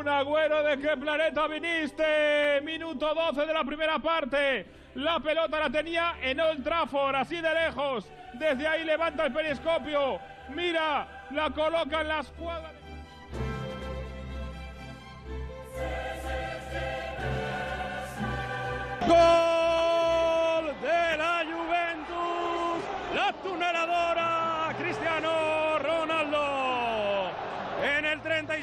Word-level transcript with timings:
Un 0.00 0.08
agüero 0.08 0.62
de 0.62 0.78
qué 0.78 0.96
planeta 0.96 1.46
viniste. 1.46 2.62
Minuto 2.62 3.14
12 3.14 3.44
de 3.44 3.52
la 3.52 3.62
primera 3.64 3.98
parte. 3.98 4.64
La 4.94 5.20
pelota 5.20 5.58
la 5.58 5.68
tenía 5.68 6.14
en 6.22 6.40
Old 6.40 6.64
Trafford, 6.64 7.16
así 7.16 7.38
de 7.38 7.52
lejos. 7.52 8.06
Desde 8.32 8.66
ahí 8.66 8.84
levanta 8.84 9.26
el 9.26 9.32
periscopio. 9.34 10.18
Mira, 10.54 11.26
la 11.32 11.50
coloca 11.50 12.00
en 12.00 12.08
la 12.08 12.20
escuadra. 12.20 12.72
Gol 19.06 19.49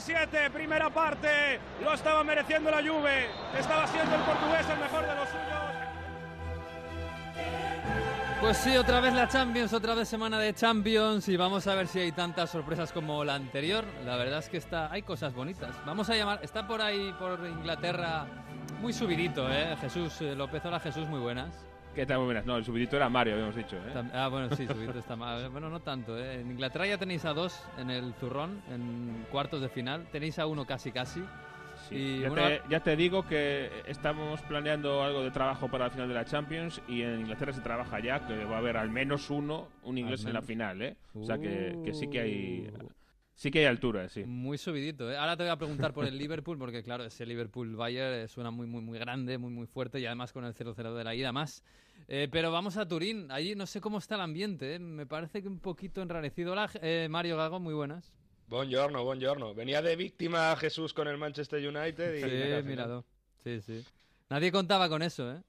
37, 0.08 0.52
primera 0.52 0.90
parte, 0.90 1.60
lo 1.84 1.94
estaba 1.94 2.24
mereciendo 2.24 2.72
la 2.72 2.78
Juve. 2.78 3.28
Estaba 3.60 3.86
siendo 3.88 4.16
el 4.16 4.22
portugués 4.22 4.66
el 4.70 4.80
mejor 4.80 5.02
de 5.02 5.16
los 5.16 5.28
suyos. 5.28 5.58
Pues 8.40 8.58
sí, 8.58 8.78
otra 8.78 9.02
vez 9.02 9.14
la 9.14 9.28
Champions, 9.28 9.74
otra 9.74 9.96
vez 9.96 10.08
semana 10.08 10.40
de 10.40 10.54
Champions 10.54 11.28
y 11.28 11.36
vamos 11.36 11.68
a 11.68 11.76
ver 11.76 11.88
si 11.88 12.00
hay 12.00 12.14
tantas 12.14 12.52
sorpresas 12.52 12.94
como 12.94 13.26
la 13.26 13.36
anterior. 13.36 13.84
La 14.06 14.16
verdad 14.16 14.40
es 14.40 14.48
que 14.48 14.58
está, 14.58 14.90
hay 14.92 15.02
cosas 15.02 15.34
bonitas. 15.34 15.76
Vamos 15.86 16.10
a 16.10 16.16
llamar, 16.16 16.40
está 16.42 16.66
por 16.66 16.82
ahí, 16.82 17.14
por 17.20 17.46
Inglaterra, 17.46 18.28
muy 18.80 18.94
subidito, 18.94 19.52
¿eh? 19.52 19.76
Jesús 19.82 20.22
eh, 20.22 20.36
López, 20.36 20.64
hola 20.64 20.80
Jesús, 20.80 21.06
muy 21.10 21.20
buenas. 21.20 21.68
¿Qué 21.98 22.06
tal? 22.06 22.18
Muy 22.18 22.26
buenas. 22.26 22.46
No, 22.46 22.58
el 22.58 22.64
subidito 22.64 22.96
era 22.96 23.10
Mario, 23.10 23.34
habíamos 23.34 23.56
dicho. 23.56 23.76
¿eh? 23.76 24.04
Ah, 24.14 24.28
bueno, 24.28 24.56
sí, 24.56 24.68
subidito 24.68 25.00
está 25.00 25.16
mal. 25.16 25.50
Bueno, 25.50 25.68
no 25.68 25.80
tanto, 25.80 26.16
¿eh? 26.16 26.42
En 26.42 26.52
Inglaterra 26.52 26.86
ya 26.86 27.00
tenéis 27.00 27.26
a 27.26 27.34
dos 27.34 27.60
en 27.80 27.90
el 27.90 28.14
zurrón, 28.20 28.62
en 28.70 29.26
cuartos 29.32 29.62
de 29.62 29.68
final. 29.68 30.06
Tenéis 30.12 30.38
a 30.38 30.46
uno 30.46 30.64
casi, 30.68 30.92
casi. 30.92 31.24
Y 31.90 32.20
ya, 32.20 32.30
bueno, 32.30 32.48
te, 32.50 32.62
ya 32.70 32.82
te 32.82 32.96
digo 32.96 33.26
que 33.26 33.72
estamos 33.88 34.44
planeando 34.44 35.02
algo 35.02 35.24
de 35.24 35.32
trabajo 35.32 35.72
para 35.72 35.86
el 35.86 35.92
final 35.92 36.08
de 36.08 36.14
la 36.14 36.24
Champions 36.24 36.80
y 36.88 37.02
en 37.02 37.22
Inglaterra 37.22 37.52
se 37.52 37.62
trabaja 37.62 38.00
ya 38.00 38.28
que 38.28 38.46
va 38.46 38.58
a 38.58 38.60
haber 38.60 38.78
al 38.78 38.92
menos 38.92 39.32
uno, 39.32 39.68
un 39.82 39.98
inglés 39.98 40.24
en 40.24 40.34
la 40.34 40.44
final, 40.44 40.80
¿eh? 40.84 40.98
O 41.16 41.26
sea 41.26 41.40
que, 41.40 41.80
que 41.84 41.96
sí 41.96 42.08
que 42.10 42.20
hay 42.20 42.70
Uh. 42.80 42.90
sí 43.34 43.50
que 43.50 43.60
hay 43.60 43.66
altura, 43.66 44.08
sí. 44.10 44.24
Muy 44.24 44.60
subidito. 44.60 45.12
¿eh? 45.12 45.18
Ahora 45.18 45.36
te 45.36 45.44
voy 45.44 45.52
a 45.52 45.58
preguntar 45.58 45.94
por 45.94 46.06
el 46.06 46.16
Liverpool, 46.20 46.60
porque 46.60 46.84
claro, 46.84 47.06
ese 47.06 47.26
Liverpool-Bayern 47.26 48.14
eh, 48.14 48.28
suena 48.28 48.52
muy, 48.52 48.68
muy, 48.68 48.82
muy 48.82 49.00
grande, 49.00 49.38
muy, 49.40 49.52
muy 49.52 49.66
fuerte 49.66 50.00
y 50.00 50.06
además 50.06 50.34
con 50.34 50.46
el 50.46 50.54
0-0 50.54 50.94
de 50.96 51.04
la 51.04 51.16
ida 51.16 51.32
más. 51.32 51.64
Eh, 52.08 52.28
pero 52.32 52.52
vamos 52.52 52.78
a 52.78 52.88
Turín. 52.88 53.30
Allí 53.32 53.56
no 53.56 53.66
sé 53.66 53.82
cómo 53.82 53.98
está 53.98 54.16
el 54.16 54.22
ambiente. 54.22 54.76
¿eh? 54.76 54.80
Me 54.80 55.06
parece 55.06 55.42
que 55.42 55.48
un 55.48 55.60
poquito 55.60 56.02
enrarecido. 56.02 56.54
Hola, 56.54 56.70
eh, 56.82 57.08
Mario 57.10 57.38
Gago, 57.38 57.60
muy 57.60 57.74
buenas. 57.74 58.14
Buongiorno, 58.48 59.04
buongiorno. 59.04 59.54
Venía 59.54 59.82
de 59.82 59.96
víctima 59.98 60.56
Jesús 60.56 60.94
con 60.94 61.08
el 61.10 61.18
Manchester 61.18 61.60
United 61.68 62.16
y 62.16 62.22
Sí, 62.62 62.68
mirado. 62.68 63.04
Sí, 63.44 63.60
sí. 63.62 63.86
Nadie 64.30 64.52
contaba 64.52 64.88
con 64.88 65.02
eso, 65.02 65.30
¿eh? 65.34 65.42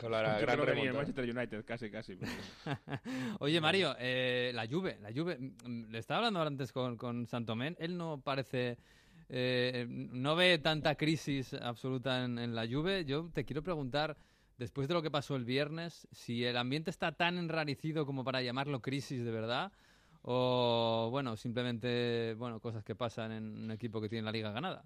con 0.00 0.10
la 0.10 0.18
Yo 0.40 0.46
gran 0.46 0.56
creo 0.60 0.66
que 0.74 0.80
ni 0.80 0.86
el. 0.88 0.94
Manchester 0.94 1.36
United, 1.36 1.64
casi, 1.64 1.90
casi. 1.90 2.16
pero- 2.16 2.32
Oye, 3.40 3.60
Mario, 3.60 3.94
eh, 3.98 4.50
la 4.54 4.66
Juve, 4.66 4.98
la 5.00 5.12
Juve, 5.12 5.38
mm, 5.38 5.90
le 5.90 5.98
estaba 5.98 6.18
hablando 6.18 6.42
antes 6.42 6.72
con, 6.72 6.96
con 6.96 7.26
Santomén, 7.28 7.76
él 7.78 7.96
no 7.96 8.20
parece, 8.20 8.78
eh, 9.28 9.86
no 9.88 10.34
ve 10.34 10.58
tanta 10.58 10.96
crisis 10.96 11.54
absoluta 11.54 12.24
en, 12.24 12.38
en 12.38 12.54
la 12.54 12.66
Juve. 12.66 13.04
Yo 13.04 13.30
te 13.32 13.44
quiero 13.44 13.62
preguntar, 13.62 14.16
después 14.60 14.88
de 14.88 14.94
lo 14.94 15.00
que 15.00 15.10
pasó 15.10 15.36
el 15.36 15.46
viernes, 15.46 16.06
si 16.12 16.44
el 16.44 16.58
ambiente 16.58 16.90
está 16.90 17.12
tan 17.12 17.38
enrarecido 17.38 18.04
como 18.04 18.24
para 18.24 18.42
llamarlo 18.42 18.82
crisis 18.82 19.24
de 19.24 19.30
verdad, 19.30 19.72
o 20.20 21.08
bueno, 21.10 21.34
simplemente, 21.38 22.34
bueno, 22.34 22.60
cosas 22.60 22.84
que 22.84 22.94
pasan 22.94 23.32
en 23.32 23.44
un 23.56 23.70
equipo 23.70 24.02
que 24.02 24.10
tiene 24.10 24.22
la 24.22 24.32
liga 24.32 24.52
ganada. 24.52 24.84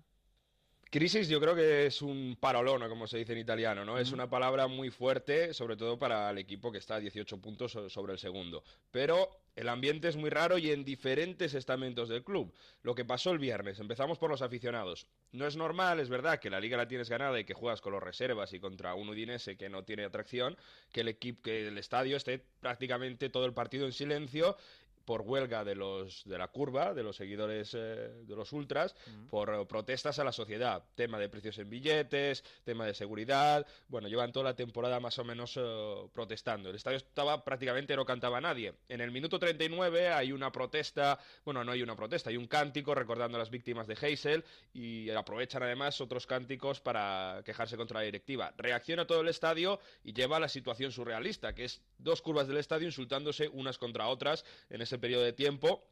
Crisis 0.91 1.29
yo 1.29 1.41
creo 1.41 1.57
que 1.57 1.87
es 1.87 2.03
un 2.03 2.37
parolono, 2.39 2.89
como 2.89 3.07
se 3.09 3.19
dice 3.19 3.33
en 3.33 3.39
italiano, 3.39 3.85
¿no? 3.85 3.99
Es 3.99 4.13
una 4.13 4.31
palabra 4.31 4.69
muy 4.69 4.91
fuerte, 4.91 5.53
sobre 5.53 5.77
todo 5.77 5.99
para 5.99 6.31
el 6.31 6.39
equipo 6.39 6.71
que 6.71 6.79
está 6.79 6.95
a 6.97 7.01
18 7.01 7.39
puntos 7.41 7.73
so- 7.73 7.91
sobre 7.91 8.13
el 8.13 8.19
segundo. 8.21 8.63
Pero 8.93 9.29
el 9.57 9.69
ambiente 9.69 10.07
es 10.09 10.17
muy 10.17 10.31
raro 10.31 10.57
y 10.57 10.71
en 10.71 10.85
diferentes 10.85 11.55
estamentos 11.55 12.09
del 12.09 12.23
club. 12.23 12.55
Lo 12.83 12.95
que 12.95 13.05
pasó 13.05 13.33
el 13.33 13.39
viernes, 13.39 13.81
empezamos 13.81 14.19
por 14.19 14.31
los 14.31 14.43
aficionados. 14.43 15.09
No 15.33 15.47
es 15.49 15.57
normal, 15.57 15.99
es 15.99 16.09
verdad, 16.09 16.39
que 16.39 16.49
la 16.51 16.61
liga 16.61 16.77
la 16.77 16.87
tienes 16.87 17.11
ganada 17.11 17.41
y 17.41 17.45
que 17.45 17.55
juegas 17.55 17.81
con 17.81 17.93
los 17.93 18.03
reservas 18.03 18.53
y 18.53 18.61
contra 18.61 18.95
un 18.95 19.09
Udinese 19.09 19.57
que 19.57 19.69
no 19.69 19.83
tiene 19.85 20.05
atracción, 20.05 20.57
que 20.93 21.01
el 21.01 21.09
equipo, 21.09 21.43
que 21.43 21.67
el 21.69 21.79
estadio 21.79 22.17
esté 22.17 22.39
prácticamente 22.61 23.31
todo 23.31 23.47
el 23.47 23.53
partido 23.53 23.87
en 23.87 23.93
silencio 23.93 24.57
por 25.05 25.23
huelga 25.23 25.65
de 25.65 25.75
los 25.75 26.23
de 26.25 26.39
la 26.39 26.49
curva, 26.49 26.95
de 26.95 27.03
los 27.03 27.17
seguidores 27.17 27.75
eh, 27.75 28.11
de 28.23 28.37
los 28.37 28.53
ultras, 28.53 28.95
por 29.31 29.55
eh, 29.55 29.67
protestas 29.67 30.19
a 30.19 30.25
la 30.25 30.33
sociedad, 30.33 30.85
tema 30.95 31.19
de 31.19 31.29
precios 31.29 31.59
en 31.59 31.71
billetes, 31.71 32.45
tema 32.65 32.87
de 32.87 32.95
seguridad, 32.95 33.67
bueno, 33.89 34.09
llevan 34.09 34.33
toda 34.33 34.45
la 34.45 34.57
temporada 34.57 35.01
más 35.01 35.19
o 35.19 35.25
menos 35.25 35.57
eh, 35.57 36.09
protestando. 36.13 36.71
El 36.71 36.77
estadio 36.77 36.99
estaba 36.99 37.45
prácticamente 37.45 37.97
no 37.97 38.05
cantaba 38.05 38.41
nadie. 38.41 38.75
En 38.89 39.01
el 39.01 39.11
minuto 39.11 39.39
39 39.39 40.09
hay 40.09 40.33
una 40.33 40.51
protesta, 40.51 41.19
bueno, 41.45 41.65
no 41.65 41.73
hay 41.73 41.83
una 41.83 41.97
protesta, 41.97 42.31
hay 42.31 42.37
un 42.37 42.47
cántico 42.47 42.95
recordando 42.95 43.37
a 43.37 43.41
las 43.41 43.51
víctimas 43.51 43.87
de 43.87 43.97
Heysel 44.01 44.45
y 44.73 45.11
aprovechan 45.11 45.63
además 45.63 46.01
otros 46.01 46.27
cánticos 46.27 46.81
para 46.81 47.43
quejarse 47.45 47.77
contra 47.77 48.01
la 48.01 48.05
directiva. 48.05 48.53
Reacciona 48.57 49.07
todo 49.07 49.21
el 49.21 49.29
estadio 49.29 49.81
y 50.03 50.13
lleva 50.13 50.37
a 50.37 50.41
la 50.41 50.49
situación 50.49 50.93
surrealista, 50.93 51.55
que 51.55 51.65
es 51.65 51.81
dos 51.99 52.23
curvas 52.23 52.49
del 52.49 52.57
estadio 52.59 52.87
insultándose 52.87 53.49
unas 53.49 53.79
contra 53.79 54.09
otras 54.09 54.45
en 54.71 54.83
ese 54.83 54.94
periodo 54.99 55.25
de 55.25 55.33
tiempo 55.33 55.85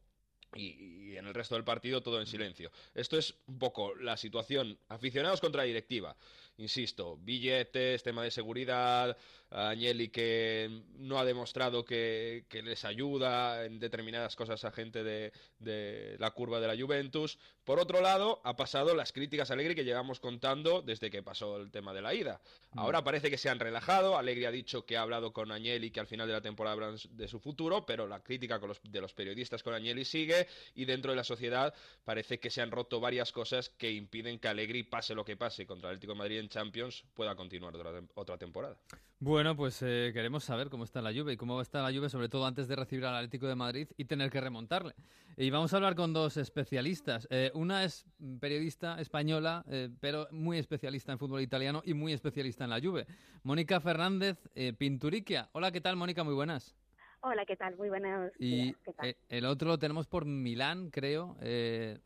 y, 0.55 1.17
en 1.17 1.27
el 1.27 1.35
resto 1.35 1.55
del 1.55 1.65
partido 1.65 2.03
todo 2.03 2.21
en 2.21 2.27
silencio. 2.27 2.71
Esto 2.95 3.19
es 3.19 3.35
un 3.47 3.59
poco 3.59 3.95
la 3.95 4.17
situación 4.17 4.79
aficionados 4.89 5.41
contra 5.41 5.63
directiva. 5.63 6.17
Insisto, 6.57 7.17
billetes, 7.19 8.03
tema 8.03 8.23
de 8.23 8.31
seguridad, 8.31 9.17
Agnelli 9.55 10.09
que 10.09 10.83
no 10.97 11.19
ha 11.19 11.25
demostrado 11.25 11.85
que, 11.85 12.45
que 12.49 12.63
les 12.63 12.85
ayuda 12.85 13.65
en 13.65 13.79
determinadas 13.79 14.35
cosas 14.37 14.65
a 14.65 14.71
gente 14.73 15.05
de, 15.05 15.33
de 15.59 16.17
la 16.19 16.31
curva 16.31 16.61
de 16.61 16.69
la 16.69 16.77
Juventus. 16.83 17.39
Por 17.65 17.79
otro 17.79 18.01
lado, 18.01 18.41
ha 18.45 18.57
pasado 18.57 18.95
las 18.95 19.13
críticas 19.13 19.51
a 19.51 19.55
Allegri 19.55 19.75
que 19.75 19.85
llevamos 19.85 20.19
contando 20.21 20.83
desde 20.83 21.11
que 21.11 21.23
pasó 21.23 21.59
el 21.59 21.71
tema 21.71 21.93
de 21.93 22.03
la 22.03 22.15
ida. 22.15 22.41
Ahora 22.73 23.05
parece 23.05 23.31
que 23.31 23.39
se 23.39 23.49
han 23.51 23.61
relajado. 23.61 24.17
Allegri 24.19 24.47
ha 24.47 24.51
dicho 24.51 24.85
que 24.87 24.97
ha 24.97 25.03
hablado 25.03 25.33
con 25.33 25.53
Agnelli 25.53 25.91
que 25.91 26.01
al 26.01 26.07
final 26.07 26.27
de 26.27 26.33
la 26.33 26.41
temporada 26.41 26.75
hablan 26.75 26.97
de 27.11 27.29
su 27.29 27.39
futuro, 27.39 27.85
pero 27.87 28.07
la 28.09 28.21
crítica 28.23 28.59
con 28.59 28.69
los- 28.71 28.81
de 28.83 29.01
los 29.01 29.13
periodistas 29.15 29.63
con 29.63 29.75
Agnelli 29.75 30.05
sigue 30.05 30.47
y 30.75 30.85
dentro 30.87 31.13
de 31.13 31.17
la 31.17 31.25
sociedad 31.25 31.73
parece 32.05 32.41
que 32.41 32.51
se 32.51 32.63
han 32.63 32.71
roto 32.71 33.01
varias 33.01 33.31
cosas 33.33 33.69
que 33.69 33.91
impiden 33.93 34.39
que 34.39 34.49
Allegri, 34.49 34.83
pase 34.83 35.15
lo 35.15 35.25
que 35.25 35.37
pase 35.37 35.67
contra 35.67 35.91
el 35.91 35.97
Atlético 35.97 36.15
de 36.15 36.19
Madrid 36.19 36.39
en 36.39 36.49
Champions, 36.49 37.05
pueda 37.15 37.37
continuar 37.37 37.75
otra 38.15 38.39
temporada. 38.39 38.77
Bueno, 39.25 39.55
pues 39.55 39.81
eh, 39.83 40.11
queremos 40.13 40.43
saber 40.43 40.69
cómo 40.69 40.83
está 40.83 41.01
la 41.01 41.13
Juve 41.13 41.35
y 41.35 41.37
cómo 41.37 41.61
está 41.61 41.81
la 41.81 41.97
Juve, 41.97 42.09
sobre 42.09 42.29
todo 42.29 42.45
antes 42.45 42.67
de 42.67 42.75
recibir 42.75 43.05
al 43.05 43.15
Atlético 43.15 43.47
de 43.47 43.55
Madrid 43.55 43.87
y 43.97 44.05
tener 44.07 44.31
que 44.31 44.41
remontarle. 44.41 44.95
Y 45.37 45.49
vamos 45.51 45.73
a 45.73 45.77
hablar 45.77 45.95
con 45.95 46.13
dos 46.13 46.37
especialistas. 46.37 47.29
Eh, 47.31 47.53
una 47.55 47.85
es 47.85 48.05
mm, 48.19 48.39
periodista 48.39 49.01
española, 49.01 49.65
eh, 49.71 49.91
pero 50.01 50.27
muy 50.33 50.59
especialista 50.59 51.13
en 51.13 51.21
fútbol 51.21 51.41
italiano 51.41 51.83
y 51.85 51.95
muy 51.95 52.13
especialista 52.13 52.65
en 52.65 52.71
la 52.71 52.81
Juve. 52.81 53.07
Mónica 53.45 53.79
Fernández 53.81 54.39
eh, 54.57 54.73
Pinturiquia. 54.73 55.49
Hola, 55.53 55.71
¿qué 55.71 55.81
tal, 55.81 55.95
Mónica? 55.95 56.25
Muy 56.25 56.35
buenas. 56.35 56.75
Hola, 57.21 57.45
¿qué 57.47 57.55
tal? 57.55 57.77
Muy 57.77 57.91
buenos 57.91 58.33
Y. 58.41 58.73
¿Qué 58.85 58.93
tal? 58.93 59.17
el 59.29 59.45
otro 59.45 59.69
lo 59.69 59.79
tenemos 59.79 60.09
por 60.09 60.25
Milán, 60.25 60.91
creo, 60.91 61.37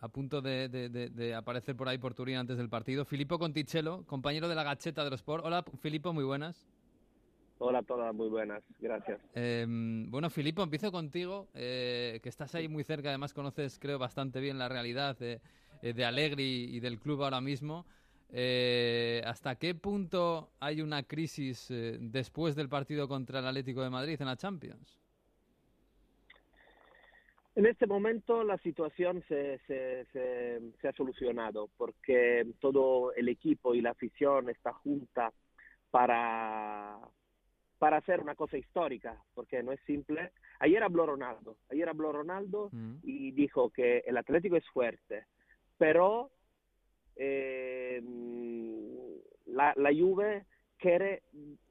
a 0.00 0.08
punto 0.08 0.42
de, 0.42 0.68
de- 0.68 0.90
de- 0.90 1.08
de 1.08 1.34
aparecer 1.34 1.74
por 1.76 1.88
ahí 1.88 1.96
por 1.96 2.12
Turín 2.12 2.36
antes 2.36 2.58
del 2.58 2.68
partido. 2.68 3.06
Filippo 3.06 3.38
Conticello, 3.38 4.04
compañero 4.04 4.46
de 4.50 4.54
la 4.54 4.64
Gacheta 4.64 5.02
de 5.02 5.08
los 5.08 5.20
Sport. 5.20 5.46
Hola, 5.46 5.64
Filippo, 5.80 6.12
muy 6.12 6.24
buenas. 6.24 6.66
Hola 7.58 7.78
a 7.78 7.82
todas, 7.82 8.14
muy 8.14 8.28
buenas, 8.28 8.62
gracias. 8.80 9.18
Eh, 9.34 9.64
bueno, 9.68 10.28
Filipo, 10.28 10.62
empiezo 10.62 10.92
contigo, 10.92 11.48
eh, 11.54 12.20
que 12.22 12.28
estás 12.28 12.54
ahí 12.54 12.68
muy 12.68 12.84
cerca, 12.84 13.08
además 13.08 13.32
conoces, 13.32 13.78
creo, 13.78 13.98
bastante 13.98 14.40
bien 14.40 14.58
la 14.58 14.68
realidad 14.68 15.16
de, 15.18 15.40
eh, 15.82 15.92
de 15.94 16.04
Allegri 16.04 16.64
y 16.76 16.80
del 16.80 16.98
club 16.98 17.22
ahora 17.22 17.40
mismo. 17.40 17.86
Eh, 18.32 19.22
¿Hasta 19.24 19.54
qué 19.54 19.74
punto 19.74 20.50
hay 20.60 20.82
una 20.82 21.04
crisis 21.04 21.70
eh, 21.70 21.96
después 22.00 22.56
del 22.56 22.68
partido 22.68 23.08
contra 23.08 23.38
el 23.38 23.46
Atlético 23.46 23.82
de 23.82 23.90
Madrid 23.90 24.20
en 24.20 24.26
la 24.26 24.36
Champions? 24.36 25.00
En 27.54 27.64
este 27.64 27.86
momento 27.86 28.44
la 28.44 28.58
situación 28.58 29.24
se, 29.28 29.58
se, 29.66 30.04
se, 30.12 30.60
se 30.80 30.88
ha 30.88 30.92
solucionado 30.92 31.70
porque 31.78 32.46
todo 32.60 33.14
el 33.14 33.30
equipo 33.30 33.74
y 33.74 33.80
la 33.80 33.92
afición 33.92 34.50
está 34.50 34.74
junta 34.74 35.32
para, 35.90 36.98
para 37.78 37.98
hacer 37.98 38.20
una 38.20 38.34
cosa 38.34 38.56
histórica, 38.56 39.22
porque 39.34 39.62
no 39.62 39.72
es 39.72 39.80
simple. 39.86 40.32
Ayer 40.60 40.82
habló 40.82 41.06
Ronaldo, 41.06 41.56
ayer 41.70 41.88
habló 41.88 42.12
Ronaldo 42.12 42.70
Mm. 42.72 42.96
y 43.02 43.32
dijo 43.32 43.70
que 43.70 43.98
el 44.06 44.16
Atlético 44.16 44.56
es 44.56 44.66
fuerte, 44.70 45.24
pero 45.78 46.30
eh, 47.16 48.02
la, 49.46 49.72
la 49.76 49.90
Juve 49.92 50.44
quiere, 50.78 51.22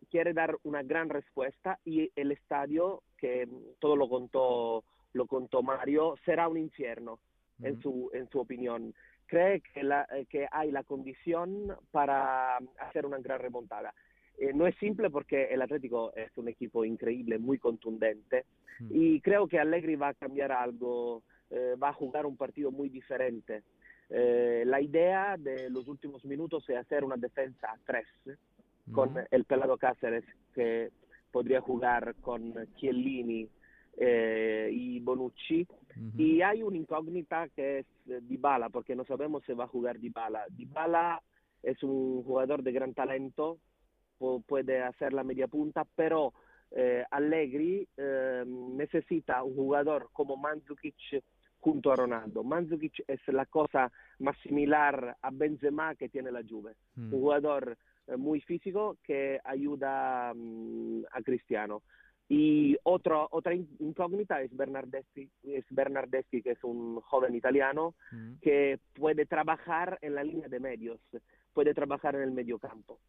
quiere 0.10 0.34
dar 0.34 0.56
una 0.64 0.84
gran 0.84 1.10
respuesta 1.10 1.80
y 1.86 2.12
el 2.16 2.32
estadio, 2.32 3.04
que 3.18 3.48
todo 3.80 3.96
lo 3.96 4.08
contó, 4.10 4.84
lo 5.14 5.26
contó 5.28 5.64
Mario, 5.64 6.16
será 6.26 6.48
un 6.48 6.58
infierno, 6.58 7.20
en, 7.62 7.78
Mm. 7.78 7.82
su, 7.82 8.10
en 8.14 8.30
su 8.30 8.40
opinión. 8.40 8.94
cree 9.28 9.62
que, 9.62 9.82
la, 9.82 10.08
que 10.30 10.48
hay 10.52 10.70
la 10.72 10.84
condición 10.84 11.76
para 11.90 12.58
hacer 12.80 13.08
una 13.08 13.18
gran 13.18 13.40
remontada. 13.40 13.92
Eh, 14.38 14.52
no 14.54 14.68
es 14.68 14.76
simple 14.78 15.10
porque 15.10 15.46
el 15.46 15.62
Atlético 15.62 16.14
es 16.16 16.38
un 16.38 16.48
equipo 16.48 16.84
increíble, 16.86 17.38
muy 17.40 17.58
contundente, 17.58 18.46
Mm. 18.80 18.88
y 18.92 19.22
creo 19.22 19.48
que 19.48 19.58
Allegri 19.60 19.96
va 19.96 20.10
a 20.10 20.14
cambiar 20.14 20.52
algo, 20.52 21.24
eh, 21.50 21.76
va 21.82 21.90
a 21.90 21.94
jugar 21.94 22.26
un 22.26 22.36
partido 22.36 22.72
muy 22.72 22.90
diferente. 22.90 23.64
Eh, 24.10 24.64
la 24.66 24.82
idea 24.82 25.38
de 25.38 25.70
los 25.70 25.88
últimos 25.88 26.26
minutos 26.26 26.70
es 26.70 26.76
hacer 26.76 27.04
una 27.06 27.16
defensa 27.16 27.68
a 27.72 27.78
tres, 27.86 28.06
con 28.92 29.14
Mm. 29.14 29.20
el 29.32 29.46
pelado 29.46 29.78
Cáceres 29.78 30.26
que 30.54 30.92
podría 31.32 31.62
jugar 31.62 32.16
con 32.22 32.54
Chiellini 32.76 33.48
eh, 33.98 34.70
y 34.74 35.00
Bonucci. 35.00 35.66
Ujú. 35.96 36.22
Y 36.22 36.42
hay 36.42 36.62
una 36.62 36.76
incógnita 36.76 37.48
que 37.56 37.80
es 37.80 37.86
Dybala, 38.28 38.68
porque 38.68 38.94
no 38.94 39.06
sabemos 39.06 39.42
si 39.46 39.54
va 39.54 39.64
a 39.64 39.68
jugar 39.70 40.00
Dybala. 40.00 40.46
Dybala 40.50 41.22
es 41.64 41.82
un 41.82 42.22
jugador 42.24 42.62
de 42.62 42.74
gran 42.74 42.94
talento, 42.94 43.58
puede 44.48 44.82
hacer 44.82 45.14
la 45.14 45.24
media 45.24 45.48
punta, 45.48 45.86
pero 45.96 46.34
eh, 46.72 47.04
Allegri 47.12 47.88
eh, 47.98 48.44
necesita 48.46 49.44
un 49.44 49.56
jugador 49.56 50.10
como 50.14 50.36
Mandzukic 50.38 50.96
junto 51.60 51.92
a 51.92 51.96
Ronaldo. 51.96 52.44
Mandzukic 52.44 53.04
es 53.08 53.20
la 53.28 53.46
cosa 53.46 53.92
más 54.20 54.38
similar 54.40 55.16
a 55.22 55.30
Benzema 55.32 55.96
que 55.96 56.10
tiene 56.10 56.32
la 56.32 56.44
Juve 56.48 56.76
Mm. 56.96 57.14
un 57.14 57.22
jugador 57.22 57.78
eh, 58.08 58.18
muy 58.18 58.40
físico 58.42 58.98
que 59.04 59.40
ayuda 59.44 60.32
mm, 60.36 61.04
a 61.12 61.22
Cristiano. 61.22 61.82
Y 62.28 62.76
otro, 62.84 63.28
otra 63.32 63.54
in- 63.54 63.70
incógnita 63.80 64.42
es 64.42 64.56
Bernardeschi, 64.56 65.30
es 65.44 65.66
Bernardeschi, 65.70 66.42
que 66.42 66.52
es 66.52 66.64
un 66.64 67.00
joven 67.02 67.36
italiano 67.36 67.94
Mm. 68.12 68.34
que 68.42 68.80
puede 68.94 69.26
trabajar 69.26 69.98
en 70.02 70.16
la 70.16 70.24
línea 70.24 70.48
de 70.48 70.60
medios, 70.60 71.00
puede 71.54 71.74
trabajar 71.74 72.16
en 72.16 72.22
el 72.24 72.32
medio 72.32 72.58
campo. 72.60 73.00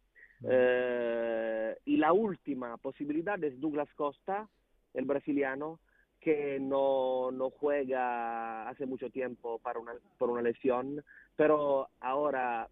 Eh, 0.43 1.75
y 1.85 1.97
la 1.97 2.13
última 2.13 2.77
posibilidad 2.77 3.41
es 3.43 3.59
Douglas 3.59 3.89
Costa, 3.95 4.47
el 4.93 5.05
brasiliano, 5.05 5.79
que 6.19 6.59
no, 6.59 7.31
no 7.31 7.49
juega 7.51 8.67
hace 8.67 8.85
mucho 8.85 9.09
tiempo 9.09 9.59
para 9.59 9.79
una, 9.79 9.93
por 10.17 10.29
una 10.29 10.41
lesión, 10.41 11.03
pero 11.35 11.89
ahora 11.99 12.67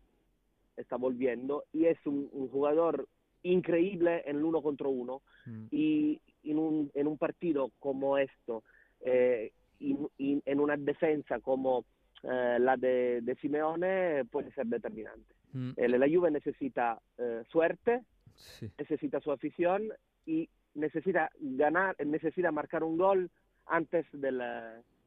está 0.76 0.98
volviendo 0.98 1.64
y 1.72 1.86
es 1.86 1.98
un, 2.06 2.28
un 2.34 2.50
jugador 2.50 3.08
increíble 3.44 4.24
en 4.26 4.38
el 4.38 4.44
uno 4.44 4.62
contra 4.62 4.88
uno 4.88 5.22
Mm. 5.46 5.68
y 5.72 6.22
en 6.44 6.58
un, 6.58 6.92
en 6.94 7.08
un 7.08 7.18
partido 7.18 7.72
como 7.80 8.18
esto, 8.18 8.64
eh, 9.02 9.52
y, 9.80 9.96
y 10.18 10.42
en 10.46 10.60
una 10.60 10.76
defensa 10.76 11.40
como 11.40 11.86
eh, 12.30 12.58
la 12.60 12.76
de, 12.78 13.22
de 13.22 13.36
Simeone, 13.36 14.26
puede 14.32 14.52
ser 14.54 14.66
determinante. 14.68 15.34
Mm. 15.54 15.72
La 15.78 16.08
Juve 16.08 16.32
necesita 16.32 17.00
eh, 17.18 17.44
suerte, 17.52 18.02
Sí. 18.36 18.70
necesita 18.78 19.22
su 19.22 19.32
afición 19.32 19.84
y 20.26 20.50
necesita 20.74 21.32
ganar, 21.40 21.96
necesita 22.06 22.52
marcar 22.52 22.84
un 22.84 22.98
gol 22.98 23.30
antes 23.66 24.06
del, 24.12 24.42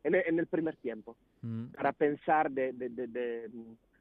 en, 0.03 0.15
el, 0.15 0.23
en 0.27 0.39
el 0.39 0.47
primer 0.47 0.77
tiempo 0.77 1.17
Mm. 1.43 1.67
para 1.77 1.93
pensar 1.93 2.51
de, 2.51 2.73
de, 2.73 2.89
de, 2.89 3.07
de, 3.07 3.49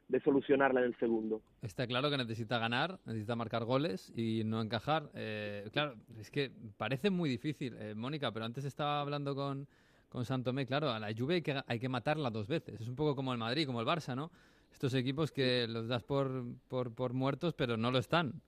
de 0.08 0.20
solucionarla 0.22 0.80
en 0.80 0.86
el 0.88 0.98
segundo. 0.98 1.42
Está 1.62 1.86
claro 1.86 2.10
que 2.10 2.18
necesita 2.18 2.58
ganar, 2.58 2.98
necesita 3.06 3.36
marcar 3.36 3.66
goles 3.66 4.12
y 4.16 4.44
no 4.46 4.62
encajar. 4.62 5.10
Eh, 5.14 5.68
claro, 5.74 5.96
es 6.20 6.32
que 6.32 6.50
parece 6.78 7.10
muy 7.10 7.30
difícil, 7.30 7.76
eh, 7.78 7.94
Mónica, 7.96 8.32
pero 8.32 8.46
antes 8.46 8.64
estaba 8.66 9.02
hablando 9.02 9.36
con, 9.36 9.68
con 10.10 10.26
Santomé, 10.26 10.66
claro, 10.66 10.90
a 10.90 11.00
la 11.00 11.14
Juve 11.18 11.36
hay 11.36 11.42
que, 11.42 11.62
hay 11.66 11.80
que 11.80 11.90
matarla 11.90 12.30
dos 12.30 12.48
veces. 12.48 12.80
Es 12.82 12.88
un 12.88 12.96
poco 12.96 13.16
como 13.16 13.34
el 13.34 13.38
Madrid, 13.38 13.66
como 13.66 13.82
el 13.82 13.88
Barça, 13.88 14.16
¿no? 14.16 14.32
Estos 14.72 14.94
equipos 14.94 15.32
que 15.32 15.68
los 15.68 15.88
das 15.88 16.04
por, 16.04 16.44
por, 16.68 16.94
por 16.94 17.14
muertos, 17.14 17.54
pero 17.54 17.78
no 17.78 17.92
lo 17.92 17.98
están. 17.98 18.42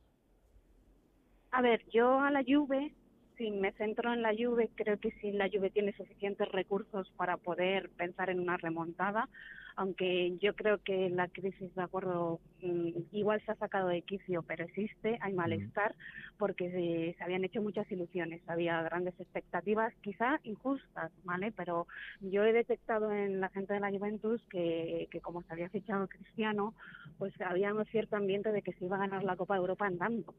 A 1.52 1.62
ver, 1.62 1.84
yo 1.90 2.20
a 2.20 2.30
la 2.30 2.44
Juve, 2.48 2.94
si 3.38 3.50
me 3.52 3.72
centro 3.74 4.14
en 4.14 4.22
la 4.22 4.34
Juve, 4.38 4.70
creo 4.76 5.00
que 5.00 5.12
si 5.20 5.32
la 5.32 5.50
Juve 5.50 5.72
tiene 5.72 5.94
suficientes 5.94 6.48
recursos 6.52 7.12
para 7.18 7.38
poder 7.38 7.90
pensar 7.92 8.30
en 8.30 8.40
una 8.40 8.58
remontada, 8.58 9.28
aunque 9.76 10.38
yo 10.42 10.54
creo 10.56 10.80
que 10.80 11.10
la 11.10 11.28
crisis, 11.28 11.74
de 11.76 11.82
acuerdo, 11.82 12.40
mm, 12.62 12.90
igual 13.12 13.42
se 13.46 13.52
ha 13.52 13.56
sacado 13.56 13.90
de 13.90 14.02
quicio, 14.02 14.44
pero 14.44 14.66
existe, 14.66 15.18
hay 15.22 15.34
malestar, 15.34 15.96
porque 16.38 16.70
se, 16.72 17.18
se 17.18 17.24
habían 17.24 17.44
hecho 17.44 17.62
muchas 17.62 17.90
ilusiones, 17.92 18.42
había 18.48 18.82
grandes 18.84 19.20
expectativas, 19.20 19.94
quizá 20.02 20.40
injustas, 20.44 21.12
¿vale? 21.24 21.52
Pero 21.52 21.88
yo 22.22 22.44
he 22.44 22.54
detectado 22.54 23.12
en 23.12 23.40
la 23.40 23.50
gente 23.50 23.74
de 23.74 23.80
la 23.80 23.90
Juventus 23.92 24.42
que, 24.50 25.08
que 25.12 25.22
como 25.22 25.42
se 25.44 25.54
había 25.54 25.70
fichado 25.70 26.08
Cristiano, 26.08 26.74
pues 27.18 27.34
había 27.42 27.74
un 27.74 27.86
cierto 27.86 28.16
ambiente 28.16 28.52
de 28.52 28.62
que 28.62 28.74
se 28.74 28.86
iba 28.86 28.98
a 28.98 29.00
ganar 29.00 29.24
la 29.24 29.36
Copa 29.36 29.56
de 29.56 29.62
Europa 29.62 29.86
andando 29.88 30.34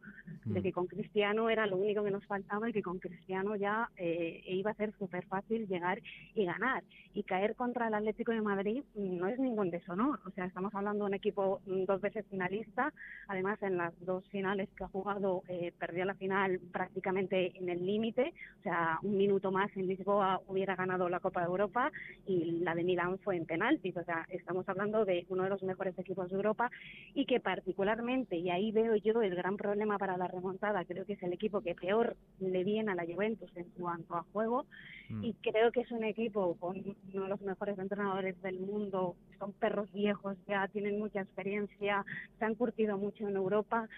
de 0.44 0.60
Mm. 0.60 0.62
que 0.62 0.72
con 0.72 0.86
Cristiano 0.86 1.50
era 1.50 1.66
lo 1.66 1.76
único 1.76 2.02
que 2.02 2.10
nos 2.10 2.24
faltaba 2.26 2.68
y 2.68 2.72
que 2.72 2.82
con 2.82 2.98
Cristiano 2.98 3.56
ya 3.56 3.88
eh, 3.96 4.42
iba 4.46 4.70
a 4.70 4.74
ser 4.74 4.92
súper 4.98 5.26
fácil 5.26 5.66
llegar 5.68 6.00
y 6.34 6.44
ganar. 6.44 6.82
Y 7.14 7.22
caer 7.24 7.54
contra 7.56 7.88
el 7.88 7.94
Atlético 7.94 8.32
de 8.32 8.40
Madrid 8.40 8.82
mm, 8.94 9.18
no 9.18 9.28
es 9.30 9.38
ningún 9.38 9.70
deshonor. 9.70 10.20
O 10.26 10.30
sea, 10.30 10.44
estamos 10.44 10.74
hablando 10.74 11.04
de 11.04 11.10
un 11.10 11.14
equipo 11.14 11.60
mm, 11.66 11.84
dos 11.84 12.00
veces 12.00 12.26
finalista. 12.30 12.92
Además, 13.28 13.62
en 13.62 13.76
las 13.76 13.92
dos 14.04 14.24
finales 14.28 14.68
que 14.76 14.84
ha 14.84 14.88
jugado, 14.88 15.42
eh, 15.48 15.72
perdió 15.78 16.04
la 16.04 16.14
final 16.14 16.60
prácticamente 16.72 17.56
en 17.56 17.68
el 17.68 17.84
límite. 17.84 18.32
O 18.60 18.62
sea, 18.62 18.98
un 19.02 19.16
minuto 19.16 19.50
más 19.50 19.74
en 19.76 19.86
Lisboa 19.86 20.40
hubiera 20.46 20.76
ganado 20.76 21.08
la 21.08 21.20
Copa 21.20 21.40
de 21.40 21.46
Europa 21.46 21.90
y 22.26 22.60
la 22.62 22.74
de 22.74 22.84
Milán 22.84 23.18
fue 23.18 23.36
en 23.36 23.46
penaltis. 23.46 23.96
O 23.96 24.04
sea, 24.04 24.26
estamos 24.28 24.68
hablando 24.68 25.04
de 25.04 25.26
uno 25.28 25.44
de 25.44 25.50
los 25.50 25.62
mejores 25.62 25.98
equipos 25.98 26.28
de 26.28 26.36
Europa 26.36 26.70
y 27.14 27.26
que 27.26 27.40
particularmente, 27.40 28.36
y 28.36 28.50
ahí 28.50 28.72
veo 28.72 28.96
yo 28.96 29.22
el 29.22 29.34
gran 29.34 29.56
problema 29.56 29.98
para 29.98 30.16
la 30.16 30.28
remontada, 30.28 30.84
creo 30.84 31.04
que 31.04 31.14
es 31.14 31.22
el 31.22 31.32
equipo 31.32 31.60
que 31.60 31.74
peor 31.74 32.16
le 32.38 32.64
viene 32.64 32.92
a 32.92 32.94
la 32.94 33.04
Juventus 33.04 33.50
en 33.56 33.68
cuanto 33.70 34.14
a 34.14 34.24
juego 34.32 34.66
Mm. 35.10 35.24
y 35.24 35.34
creo 35.34 35.72
que 35.72 35.80
es 35.80 35.90
un 35.90 36.04
equipo 36.04 36.54
con 36.60 36.76
uno 37.12 37.22
de 37.24 37.28
los 37.28 37.40
mejores 37.40 37.76
entrenadores 37.78 38.40
del 38.42 38.60
mundo, 38.60 39.09
son 39.38 39.52
perros 39.52 39.90
viejos, 39.92 40.36
ya 40.46 40.68
tienen 40.68 40.98
mucha 40.98 41.22
experiencia, 41.22 42.04
se 42.38 42.44
han 42.44 42.54
curtido 42.54 42.98
mucho 42.98 43.26
en 43.26 43.36
Europa 43.36 43.88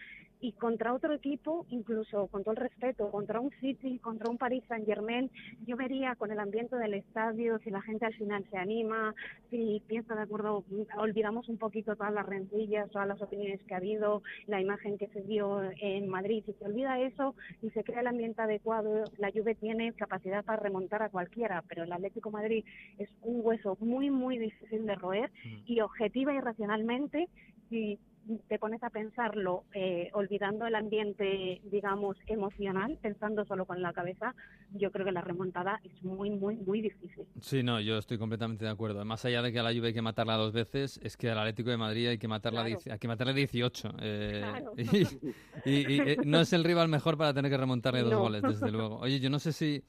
y 0.42 0.52
contra 0.52 0.92
otro 0.92 1.14
equipo, 1.14 1.66
incluso 1.70 2.26
con 2.26 2.42
todo 2.42 2.50
el 2.54 2.68
respeto, 2.68 3.10
contra 3.12 3.38
un 3.38 3.52
City, 3.60 4.00
contra 4.00 4.28
un 4.28 4.38
Paris 4.38 4.64
Saint 4.67 4.84
Germain, 4.84 5.31
yo 5.64 5.76
vería 5.76 6.17
con 6.17 6.32
el 6.32 6.40
ambiente 6.40 6.76
del 6.76 6.94
estadio, 6.94 7.60
si 7.60 7.70
la 7.70 7.81
gente 7.81 8.06
al 8.06 8.14
final 8.14 8.44
se 8.50 8.58
anima, 8.58 9.14
si 9.50 9.81
piensa 9.86 10.17
de 10.17 10.22
acuerdo, 10.22 10.64
olvidamos 10.98 11.48
un 11.48 11.58
poquito 11.58 11.94
todas 11.94 12.12
las 12.12 12.26
rencillas, 12.26 12.90
todas 12.90 13.06
las 13.06 13.22
opiniones 13.22 13.62
que 13.62 13.74
ha 13.74 13.76
habido, 13.76 14.24
la 14.48 14.60
imagen 14.60 14.98
que 14.98 15.06
se 15.08 15.22
dio 15.22 15.62
en 15.81 16.08
Madrid, 16.08 16.43
si 16.44 16.52
se 16.55 16.64
olvida 16.64 16.98
eso 16.98 17.36
y 17.62 17.70
se 17.70 17.84
crea 17.84 18.00
el 18.00 18.08
ambiente 18.08 18.43
adecuado, 18.43 19.05
la 19.19 19.31
Juve 19.31 19.55
tiene 19.55 19.93
capacidad 19.93 20.44
para 20.44 20.60
remontar 20.60 21.05
a 21.05 21.08
cualquiera, 21.08 21.62
pero 21.69 21.84
el 21.84 21.93
Atlético 21.93 22.31
de 22.31 22.32
Madrid 22.32 22.64
es 22.98 23.08
un 23.22 23.43
hueso 23.44 23.76
muy, 23.78 24.10
muy 24.10 24.38
difícil 24.38 24.86
de 24.86 24.96
roer 24.96 25.31
y 25.67 25.81
objetiva 25.82 26.34
y 26.34 26.40
racionalmente, 26.40 27.28
si 27.70 28.00
te 28.48 28.58
pones 28.58 28.82
a 28.82 28.91
pensarlo 28.91 29.64
eh, 29.74 30.10
olvidando 30.12 30.67
el 30.67 30.74
ambiente, 30.74 31.60
digamos, 31.64 32.17
emocional, 32.26 32.98
pensando 33.02 33.44
solo 33.44 33.64
con 33.67 33.82
la 33.82 33.93
cabeza, 33.93 34.34
yo 34.72 34.91
creo 34.93 35.05
que 35.05 35.12
la 35.12 35.20
remontada 35.22 35.81
es 35.82 36.02
muy, 36.05 36.31
muy, 36.31 36.56
muy 36.56 36.81
difícil. 36.81 37.24
Sí, 37.41 37.62
no, 37.62 37.81
yo 37.81 37.98
estoy 37.98 38.19
completamente 38.19 38.64
de 38.64 38.70
acuerdo. 38.70 39.05
Más 39.05 39.24
allá 39.24 39.43
de 39.43 39.52
que 39.52 39.58
a 39.58 39.62
la 39.62 39.72
Juve 39.72 39.88
hay 39.88 39.94
que 39.94 40.02
matarla 40.02 40.36
dos 40.36 40.52
veces, 40.52 41.00
es 41.02 41.17
que 41.17 41.31
al 41.31 41.38
Atlético 41.38 41.70
de 41.70 41.76
Madrid 41.76 42.08
hay 42.08 42.19
que 42.19 42.29
matarla, 42.29 42.64
Claro. 42.64 42.79
hay 42.91 42.98
que 42.98 43.08
matarle 43.08 43.34
18. 43.34 43.93
eh, 44.00 44.41
Claro. 44.43 44.72
y, 44.76 45.70
y- 45.70 45.93
y, 45.94 46.00
eh, 46.00 46.19
no 46.24 46.41
es 46.41 46.52
el 46.52 46.64
rival 46.64 46.88
mejor 46.88 47.17
para 47.19 47.34
tener 47.34 47.50
que 47.50 47.56
remontarle 47.56 48.02
dos 48.02 48.12
No. 48.12 48.20
goles, 48.20 48.43
desde 48.43 48.70
luego. 48.70 48.98
Oye, 48.98 49.19
yo 49.20 49.31
no 49.31 49.38
sé 49.38 49.52
si 49.52 49.82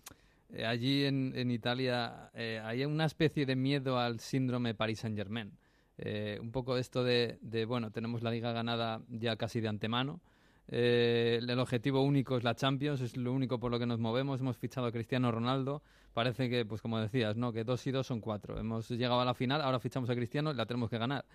eh, 0.54 0.66
allí 0.66 1.06
en, 1.06 1.34
en 1.36 1.52
Italia 1.52 2.30
eh, 2.34 2.60
hay 2.64 2.84
una 2.86 3.06
especie 3.06 3.46
de 3.46 3.56
miedo 3.56 3.98
al 4.00 4.20
síndrome 4.20 4.74
Paris 4.74 5.00
Saint-Germain. 5.00 5.52
Eh, 5.98 6.40
un 6.42 6.52
poco 6.52 6.78
esto 6.78 7.04
de, 7.04 7.38
de, 7.42 7.66
bueno, 7.66 7.92
tenemos 7.92 8.24
la 8.24 8.32
liga 8.32 8.52
ganada 8.52 9.02
ya 9.10 9.36
casi 9.36 9.62
de 9.62 9.68
antemano. 9.68 10.22
Eh, 10.68 11.40
el 11.42 11.60
objetivo 11.60 12.02
único 12.02 12.38
es 12.38 12.44
la 12.44 12.56
Champions, 12.56 13.02
es 13.02 13.18
lo 13.18 13.34
único 13.34 13.60
por 13.60 13.72
lo 13.72 13.80
que 13.80 13.86
nos 13.86 14.00
movemos. 14.00 14.40
Hemos 14.40 14.58
fichado 14.58 14.88
a 14.88 14.92
Cristiano 14.92 15.32
Ronaldo. 15.32 15.82
Parece 16.14 16.50
que, 16.50 16.66
pues 16.66 16.82
como 16.82 17.00
decías, 17.00 17.36
¿no? 17.38 17.52
Que 17.52 17.64
dos 17.64 17.86
y 17.88 17.92
dos 17.92 18.08
son 18.08 18.22
cuatro. 18.22 18.60
Hemos 18.60 18.90
llegado 18.90 19.20
a 19.20 19.26
la 19.26 19.34
final, 19.34 19.62
ahora 19.62 19.80
fichamos 19.80 20.10
a 20.10 20.16
Cristiano 20.16 20.52
y 20.52 20.56
la 20.56 20.66
tenemos 20.66 20.90
que 20.90 20.98
ganar. 20.98 21.26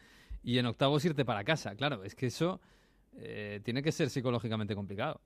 Y 0.42 0.58
en 0.58 0.66
octavos 0.66 1.04
irte 1.04 1.24
para 1.24 1.44
casa, 1.44 1.74
claro. 1.74 2.04
Es 2.04 2.14
que 2.14 2.26
eso 2.26 2.60
eh, 3.16 3.60
tiene 3.64 3.82
que 3.82 3.92
ser 3.92 4.08
psicológicamente 4.08 4.74
complicado. 4.74 5.20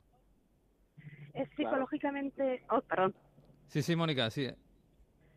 Es 1.34 1.48
psicológicamente, 1.56 2.62
oh, 2.70 2.80
perdón, 2.82 3.14
Sí, 3.72 3.80
sí, 3.80 3.96
Mónica, 3.96 4.28
sí. 4.28 4.50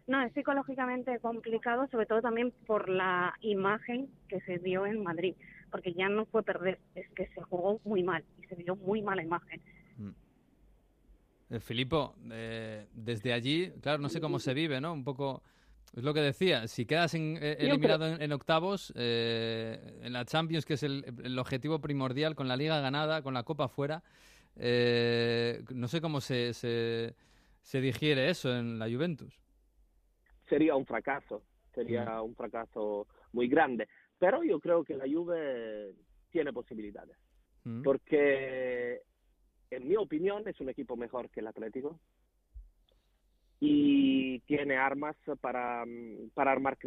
No, 0.08 0.22
es 0.22 0.34
psicológicamente 0.34 1.20
complicado, 1.20 1.88
sobre 1.88 2.06
todo 2.06 2.22
también 2.22 2.52
por 2.66 2.90
la 2.90 3.34
imagen 3.42 4.10
que 4.28 4.40
se 4.42 4.60
dio 4.60 4.86
en 4.86 5.04
Madrid, 5.04 5.36
porque 5.72 5.94
ya 5.94 6.10
no 6.10 6.26
fue 6.26 6.44
perder, 6.44 6.80
es 6.94 7.10
que 7.12 7.28
se 7.28 7.42
jugó 7.42 7.80
muy 7.84 8.04
mal 8.04 8.24
y 8.42 8.46
se 8.48 8.56
dio 8.56 8.76
muy 8.76 9.02
mala 9.02 9.24
imagen. 9.24 9.62
Eh, 11.50 11.60
Filipo, 11.60 12.16
eh, 12.32 12.88
desde 12.94 13.34
allí, 13.34 13.72
claro, 13.82 14.00
no 14.00 14.10
sé 14.10 14.20
cómo 14.20 14.40
se 14.40 14.54
vive, 14.54 14.82
¿no? 14.82 14.94
Un 14.94 15.04
poco 15.04 15.44
Es 15.96 16.04
lo 16.04 16.14
que 16.14 16.20
decía, 16.20 16.68
si 16.68 16.86
quedas 16.86 17.14
eh, 17.14 17.58
eliminado 17.60 18.06
en, 18.06 18.32
octavos, 18.34 18.92
eh, 18.96 20.02
en 20.04 20.12
la 20.12 20.26
Champions, 20.26 20.66
que 20.66 20.74
es 20.74 20.84
el, 20.84 21.40
objetivo 21.40 21.80
primordial, 21.80 22.36
con 22.36 22.48
la 22.48 22.58
liga 22.58 22.82
ganada, 22.82 23.22
con 23.22 23.34
la 23.34 23.44
copa 23.44 23.70
fuera, 23.70 24.04
eh, 24.58 25.64
no 25.74 25.88
sé 25.88 26.02
cómo 26.02 26.20
se, 26.20 26.54
se, 26.54 27.82
digiere 27.82 28.30
eso 28.30 28.54
en 28.56 28.78
la 28.78 28.90
Juventus. 28.90 29.40
Sería 30.48 30.76
un 30.76 30.86
fracaso, 30.86 31.44
sería 31.74 32.22
un 32.22 32.36
fracaso 32.36 33.08
muy 33.34 33.48
grande, 33.48 33.88
pero 34.18 34.44
yo 34.44 34.60
creo 34.60 34.84
que 34.84 34.96
la 34.96 35.06
Juve 35.06 35.94
tiene 36.30 36.54
posibilidades, 36.54 37.18
porque 37.84 39.02
en 39.72 39.88
mi 39.88 39.96
opinión 39.96 40.48
es 40.48 40.60
un 40.60 40.70
equipo 40.70 40.96
mejor 40.96 41.30
que 41.30 41.40
el 41.40 41.48
Atlético, 41.48 42.00
y 43.60 44.40
tiene 44.42 44.76
armas 44.76 45.16
para, 45.42 45.86
para, 46.34 46.52
armar, 46.52 46.78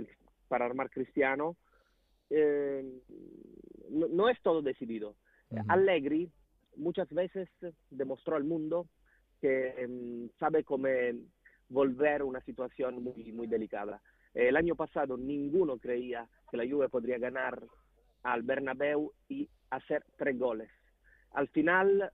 para 0.48 0.66
armar 0.66 0.90
Cristiano. 0.90 1.56
Eh, 2.30 2.84
no, 3.90 4.28
es 4.28 4.40
todo 4.42 4.62
decidido. 4.62 5.16
Allegri 5.68 6.30
muchas 6.76 7.08
veces 7.08 7.48
demostró 7.90 8.36
al 8.36 8.44
mundo 8.44 8.86
que 9.40 9.68
em, 9.78 10.28
sabe 10.38 10.64
cómo 10.64 10.86
volver 11.68 12.22
una 12.22 12.40
situación 12.40 13.02
muy, 13.02 13.32
muy 13.32 13.46
delicada. 13.46 14.00
el 14.34 14.56
año 14.56 14.74
pasado 14.74 15.16
ninguno 15.16 15.78
creía 15.78 16.28
que 16.50 16.56
la 16.56 16.68
Juve 16.68 16.88
podría 16.88 17.18
ganar 17.18 17.62
al 18.22 18.42
Bernabéu 18.42 19.12
y 19.28 19.48
hacer 19.70 20.04
tres 20.16 20.38
goles. 20.38 20.70
Al 21.32 21.48
final, 21.48 22.10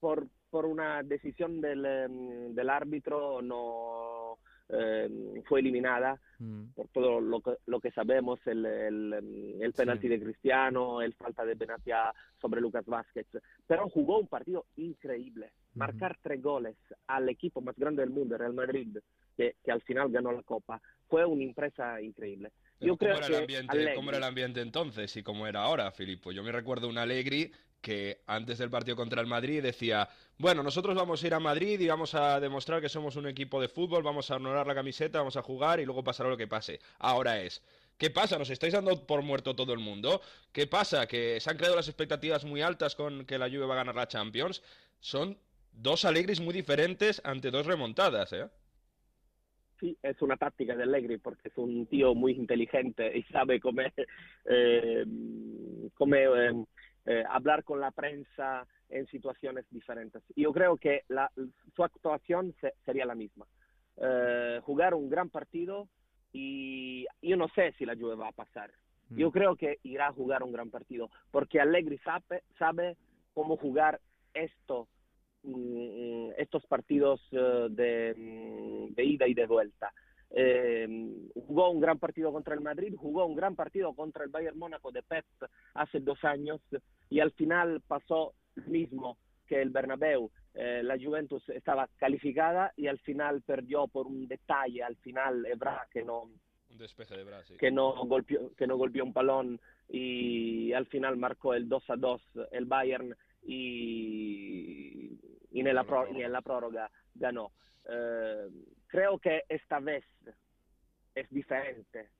por 0.00 0.28
por 0.50 0.66
una 0.66 1.02
decisión 1.02 1.60
del, 1.60 1.84
em, 1.84 2.54
del 2.54 2.70
árbitro 2.70 3.42
no 3.42 4.38
em, 4.70 5.42
fue 5.44 5.60
eliminada 5.60 6.20
mm. 6.38 6.72
por 6.74 6.88
todo 6.88 7.20
lo 7.20 7.40
que, 7.40 7.56
lo 7.66 7.80
que 7.80 7.90
sabemos, 7.90 8.38
el, 8.46 8.64
el, 8.66 9.12
em, 9.14 9.62
el 9.62 9.72
penalti 9.72 10.08
de 10.08 10.20
Cristiano, 10.20 11.00
el 11.00 11.14
falta 11.14 11.44
de 11.44 11.54
Benatia 11.54 12.12
sobre 12.40 12.60
Lucas 12.60 12.84
Vázquez, 12.86 13.26
pero 13.66 13.88
jugó 13.88 14.18
un 14.18 14.26
partido 14.26 14.66
increíble. 14.76 15.52
Marcar 15.78 16.18
tres 16.22 16.42
goles 16.42 16.76
al 17.06 17.28
equipo 17.28 17.60
más 17.60 17.76
grande 17.76 18.02
del 18.02 18.10
mundo, 18.10 18.36
Real 18.36 18.54
Madrid, 18.54 18.98
que, 19.36 19.56
que 19.64 19.72
al 19.72 19.80
final 19.82 20.10
ganó 20.10 20.32
la 20.32 20.42
Copa, 20.42 20.80
fue 21.08 21.24
una 21.24 21.42
impresa 21.42 22.00
increíble. 22.00 22.52
Yo 22.80 22.96
creo 22.96 23.14
¿cómo, 23.14 23.26
era 23.26 23.36
el 23.36 23.42
ambiente, 23.42 23.94
¿Cómo 23.94 24.10
era 24.10 24.18
el 24.18 24.24
ambiente 24.24 24.60
entonces 24.60 25.16
y 25.16 25.22
cómo 25.22 25.46
era 25.46 25.62
ahora, 25.62 25.90
Filippo? 25.90 26.30
Yo 26.32 26.42
me 26.42 26.52
recuerdo 26.52 26.88
un 26.88 26.98
Allegri 26.98 27.50
que 27.80 28.22
antes 28.26 28.58
del 28.58 28.70
partido 28.70 28.96
contra 28.96 29.20
el 29.20 29.26
Madrid 29.26 29.62
decía, 29.62 30.08
bueno, 30.36 30.62
nosotros 30.62 30.96
vamos 30.96 31.22
a 31.22 31.26
ir 31.26 31.34
a 31.34 31.40
Madrid 31.40 31.80
y 31.80 31.88
vamos 31.88 32.14
a 32.14 32.40
demostrar 32.40 32.80
que 32.80 32.88
somos 32.88 33.16
un 33.16 33.26
equipo 33.26 33.60
de 33.60 33.68
fútbol, 33.68 34.02
vamos 34.02 34.30
a 34.30 34.36
honorar 34.36 34.66
la 34.66 34.74
camiseta, 34.74 35.18
vamos 35.18 35.36
a 35.36 35.42
jugar 35.42 35.80
y 35.80 35.84
luego 35.84 36.04
pasará 36.04 36.28
lo 36.28 36.36
que 36.36 36.46
pase. 36.46 36.80
Ahora 36.98 37.40
es, 37.40 37.62
¿qué 37.96 38.10
pasa? 38.10 38.38
¿Nos 38.38 38.50
estáis 38.50 38.72
dando 38.72 39.06
por 39.06 39.22
muerto 39.22 39.54
todo 39.54 39.72
el 39.72 39.78
mundo? 39.78 40.20
¿Qué 40.52 40.66
pasa? 40.66 41.06
¿Que 41.06 41.40
se 41.40 41.50
han 41.50 41.56
creado 41.56 41.76
las 41.76 41.88
expectativas 41.88 42.44
muy 42.44 42.62
altas 42.62 42.94
con 42.94 43.24
que 43.24 43.38
la 43.38 43.48
Juve 43.48 43.66
va 43.66 43.74
a 43.74 43.78
ganar 43.78 43.94
la 43.94 44.08
Champions? 44.08 44.62
Son 45.00 45.38
dos 45.80 46.04
alegres 46.04 46.40
muy 46.40 46.52
diferentes 46.52 47.20
ante 47.24 47.50
dos 47.50 47.66
remontadas, 47.66 48.32
¿eh? 48.32 48.48
Sí, 49.80 49.96
es 50.02 50.20
una 50.22 50.36
táctica 50.36 50.74
de 50.74 50.82
Allegri 50.82 51.18
porque 51.18 51.48
es 51.48 51.56
un 51.56 51.86
tío 51.86 52.14
muy 52.14 52.32
inteligente 52.32 53.16
y 53.16 53.22
sabe 53.24 53.60
cómo, 53.60 53.82
eh, 54.44 55.04
cómo 55.94 56.14
eh, 56.16 56.64
eh, 57.06 57.24
hablar 57.28 57.62
con 57.62 57.80
la 57.80 57.92
prensa 57.92 58.66
en 58.88 59.06
situaciones 59.06 59.66
diferentes. 59.70 60.22
Yo 60.34 60.52
creo 60.52 60.76
que 60.76 61.04
la, 61.08 61.30
su 61.76 61.84
actuación 61.84 62.54
sería 62.84 63.06
la 63.06 63.14
misma. 63.14 63.46
Eh, 63.96 64.60
jugar 64.64 64.94
un 64.94 65.08
gran 65.08 65.30
partido 65.30 65.88
y 66.32 67.06
yo 67.22 67.36
no 67.36 67.48
sé 67.48 67.72
si 67.78 67.86
la 67.86 67.94
Juve 67.94 68.16
va 68.16 68.28
a 68.28 68.32
pasar. 68.32 68.70
Mm. 69.10 69.16
Yo 69.16 69.30
creo 69.30 69.56
que 69.56 69.78
irá 69.84 70.08
a 70.08 70.12
jugar 70.12 70.42
un 70.42 70.52
gran 70.52 70.70
partido 70.70 71.10
porque 71.30 71.60
Allegri 71.60 71.98
sabe, 71.98 72.42
sabe 72.58 72.96
cómo 73.32 73.56
jugar 73.56 74.00
esto, 74.34 74.86
mm, 74.86 74.97
estos 76.36 76.64
partidos 76.66 77.20
eh, 77.32 77.66
de, 77.70 78.14
mm, 78.16 78.94
de 78.94 79.04
ida 79.04 79.26
y 79.26 79.34
de 79.34 79.46
vuelta. 79.46 79.92
Eh, 80.30 80.86
jugó 81.46 81.70
un 81.70 81.80
gran 81.80 81.98
partido 81.98 82.32
contra 82.32 82.54
el 82.54 82.60
Madrid, 82.60 82.94
jugó 82.96 83.24
un 83.24 83.34
gran 83.34 83.56
partido 83.56 83.94
contra 83.94 84.24
el 84.24 84.30
Bayern 84.30 84.58
Mónaco 84.58 84.92
de 84.92 85.02
Pep 85.02 85.24
hace 85.74 86.00
dos 86.00 86.22
años 86.24 86.60
y 87.08 87.20
al 87.20 87.32
final 87.32 87.80
pasó 87.86 88.34
lo 88.54 88.64
mismo 88.64 89.18
que 89.46 89.62
el 89.62 89.70
Bernabéu. 89.70 90.30
Eh, 90.54 90.82
la 90.82 90.98
Juventus 90.98 91.48
estaba 91.48 91.88
calificada 91.96 92.72
y 92.76 92.88
al 92.88 92.98
final 92.98 93.42
perdió 93.42 93.86
por 93.86 94.06
un 94.06 94.28
detalle, 94.28 94.82
al 94.82 94.96
final 94.96 95.46
Ebra 95.46 95.86
que 95.90 96.02
no 96.02 96.22
un 96.70 96.76
despeje 96.76 97.14
de 97.14 97.22
Ebra, 97.22 97.42
que 97.58 97.70
no 97.70 97.94
golpeó 98.04 98.54
que 98.54 98.66
no 98.66 98.76
golpeó 98.76 99.04
un 99.04 99.12
balón 99.12 99.60
y 99.88 100.72
al 100.74 100.86
final 100.86 101.16
marcó 101.16 101.54
el 101.54 101.68
2 101.68 101.90
a 101.90 101.96
2 101.96 102.22
el 102.52 102.66
Bayern 102.66 103.16
y, 103.42 105.18
y 105.50 105.60
en 105.60 105.74
la, 105.74 105.84
la 105.84 106.42
prórroga 106.42 106.90
ganó. 107.14 107.52
Eh, 107.88 108.48
creo 108.86 109.18
que 109.18 109.44
esta 109.48 109.80
vez 109.80 110.04
es 111.14 111.28
diferente 111.30 112.10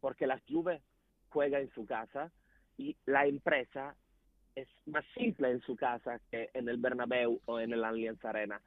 porque 0.00 0.26
la 0.26 0.40
Juve 0.48 0.82
juega 1.28 1.58
en 1.60 1.70
su 1.72 1.86
casa 1.86 2.30
y 2.76 2.96
la 3.06 3.26
empresa 3.26 3.96
es 4.54 4.68
más 4.86 5.04
simple 5.14 5.50
en 5.50 5.60
su 5.62 5.76
casa 5.76 6.20
que 6.30 6.50
en 6.54 6.68
el 6.68 6.78
Bernabéu 6.78 7.40
o 7.44 7.60
en 7.60 7.72
el 7.72 7.84
Allianz 7.84 8.24
Arena. 8.24 8.60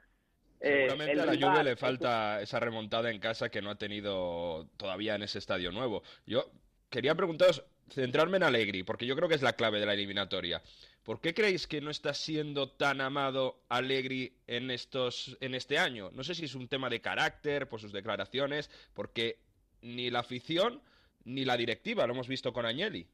Eh, 0.60 0.88
Seguramente 0.90 1.22
a 1.22 1.26
la 1.26 1.52
Juve 1.52 1.64
le 1.64 1.76
falta 1.76 2.42
esa 2.42 2.60
remontada 2.60 3.10
en 3.12 3.20
casa 3.20 3.50
que 3.50 3.62
no 3.62 3.70
ha 3.70 3.78
tenido 3.78 4.68
todavía 4.78 5.16
en 5.16 5.24
ese 5.24 5.40
estadio 5.40 5.72
nuevo. 5.72 6.04
Yo 6.26 6.52
quería 6.90 7.16
preguntaros, 7.16 7.64
centrarme 7.92 8.38
en 8.38 8.44
Allegri, 8.44 8.84
porque 8.84 9.06
yo 9.06 9.16
creo 9.16 9.30
que 9.30 9.36
es 9.36 9.42
la 9.42 9.54
clave 9.54 9.80
de 9.80 9.86
la 9.86 9.94
eliminatoria. 9.94 10.62
¿Por 11.04 11.22
qué 11.22 11.34
creéis 11.34 11.68
que 11.68 11.82
no 11.82 11.90
está 11.90 12.14
siendo 12.14 12.70
tan 12.70 13.02
amado 13.02 13.64
Allegri 13.70 14.34
en, 14.48 14.70
estos, 14.70 15.38
en 15.42 15.56
este 15.56 15.78
año? 15.78 16.12
No 16.14 16.24
sé 16.24 16.36
si 16.36 16.46
es 16.46 16.56
un 16.56 16.68
tema 16.68 16.90
de 16.90 17.02
carácter, 17.02 17.68
por 17.68 17.80
sus 17.80 17.92
declaraciones, 17.92 18.70
porque 18.94 19.40
ni 19.82 20.10
la 20.10 20.20
afición 20.20 20.82
ni 21.26 21.46
la 21.46 21.58
directiva 21.58 22.06
lo 22.06 22.14
hemos 22.14 22.28
visto 22.28 22.54
con 22.54 22.66
Agnelli. 22.66 23.08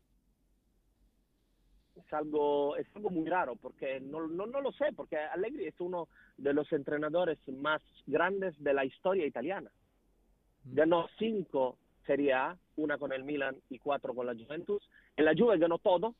Es 1.95 2.13
algo, 2.13 2.75
es 2.75 2.87
algo 2.95 3.09
muy 3.09 3.27
raro, 3.29 3.55
porque 3.55 3.99
no, 4.01 4.27
no, 4.27 4.45
no 4.45 4.61
lo 4.61 4.71
sé, 4.73 4.91
porque 4.93 5.17
Allegri 5.17 5.65
es 5.65 5.79
uno 5.79 6.09
de 6.37 6.53
los 6.53 6.71
entrenadores 6.73 7.37
más 7.47 7.81
grandes 8.05 8.61
de 8.61 8.73
la 8.73 8.83
historia 8.83 9.25
italiana. 9.25 9.71
Mm. 10.65 10.75
Ganó 10.75 11.07
cinco 11.17 11.77
Serie 12.05 12.33
A, 12.33 12.57
una 12.77 12.97
con 12.97 13.11
el 13.11 13.23
Milan 13.23 13.55
y 13.69 13.79
cuatro 13.79 14.13
con 14.13 14.25
la 14.25 14.33
Juventus. 14.33 14.89
En 15.15 15.25
la 15.25 15.33
Juve 15.35 15.57
ganó 15.57 15.77
todo, 15.79 16.15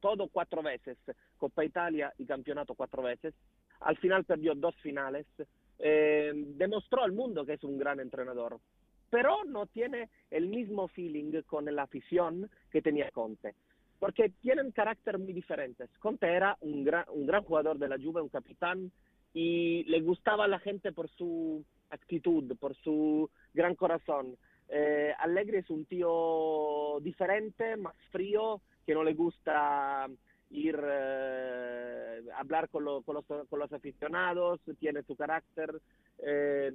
todo 0.00 0.28
cuatro 0.28 0.62
veces, 0.62 0.98
Copa 1.36 1.64
Italia 1.64 2.12
y 2.18 2.26
campeonato 2.26 2.74
cuatro 2.74 3.02
veces. 3.02 3.34
Al 3.80 3.96
final 3.98 4.24
perdió 4.24 4.54
dos 4.54 4.74
finales. 4.76 5.26
Eh, 5.78 6.32
demostró 6.34 7.02
al 7.02 7.12
mundo 7.12 7.44
que 7.44 7.54
es 7.54 7.64
un 7.64 7.76
gran 7.76 8.00
entrenador, 8.00 8.58
pero 9.10 9.44
no 9.44 9.66
tiene 9.66 10.08
el 10.30 10.48
mismo 10.48 10.88
feeling 10.88 11.42
con 11.42 11.66
la 11.66 11.82
afición 11.82 12.50
que 12.70 12.80
tenía 12.80 13.10
Conte, 13.10 13.54
porque 13.98 14.30
tienen 14.40 14.72
carácter 14.72 15.18
muy 15.18 15.34
diferentes. 15.34 15.90
Conte 15.98 16.26
era 16.26 16.56
un 16.60 16.82
gran, 16.82 17.04
un 17.08 17.26
gran 17.26 17.42
jugador 17.44 17.78
de 17.78 17.88
la 17.88 17.98
Juve, 17.98 18.22
un 18.22 18.30
capitán, 18.30 18.90
y 19.34 19.84
le 19.84 20.00
gustaba 20.00 20.44
a 20.44 20.48
la 20.48 20.58
gente 20.58 20.92
por 20.92 21.10
su 21.10 21.62
actitud, 21.90 22.56
por 22.58 22.74
su 22.76 23.28
gran 23.52 23.74
corazón. 23.74 24.36
Eh, 24.68 25.12
Allegri 25.18 25.58
es 25.58 25.70
un 25.70 25.84
tío 25.84 26.98
diferente, 27.00 27.76
más 27.76 27.94
frío, 28.10 28.60
que 28.84 28.94
no 28.94 29.04
le 29.04 29.14
gusta 29.14 30.08
ir 30.50 30.78
eh, 30.82 32.22
hablar 32.36 32.68
con, 32.68 33.02
con, 33.02 33.14
los, 33.14 33.24
con, 33.24 33.58
los, 33.58 33.72
aficionados, 33.72 34.60
tiene 34.78 35.02
su 35.02 35.16
carácter. 35.16 35.80
Eh, 36.18 36.72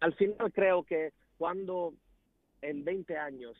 al 0.00 0.14
final 0.14 0.52
creo 0.52 0.82
que 0.82 1.12
cuando 1.38 1.94
en 2.60 2.84
20 2.84 3.16
años 3.16 3.56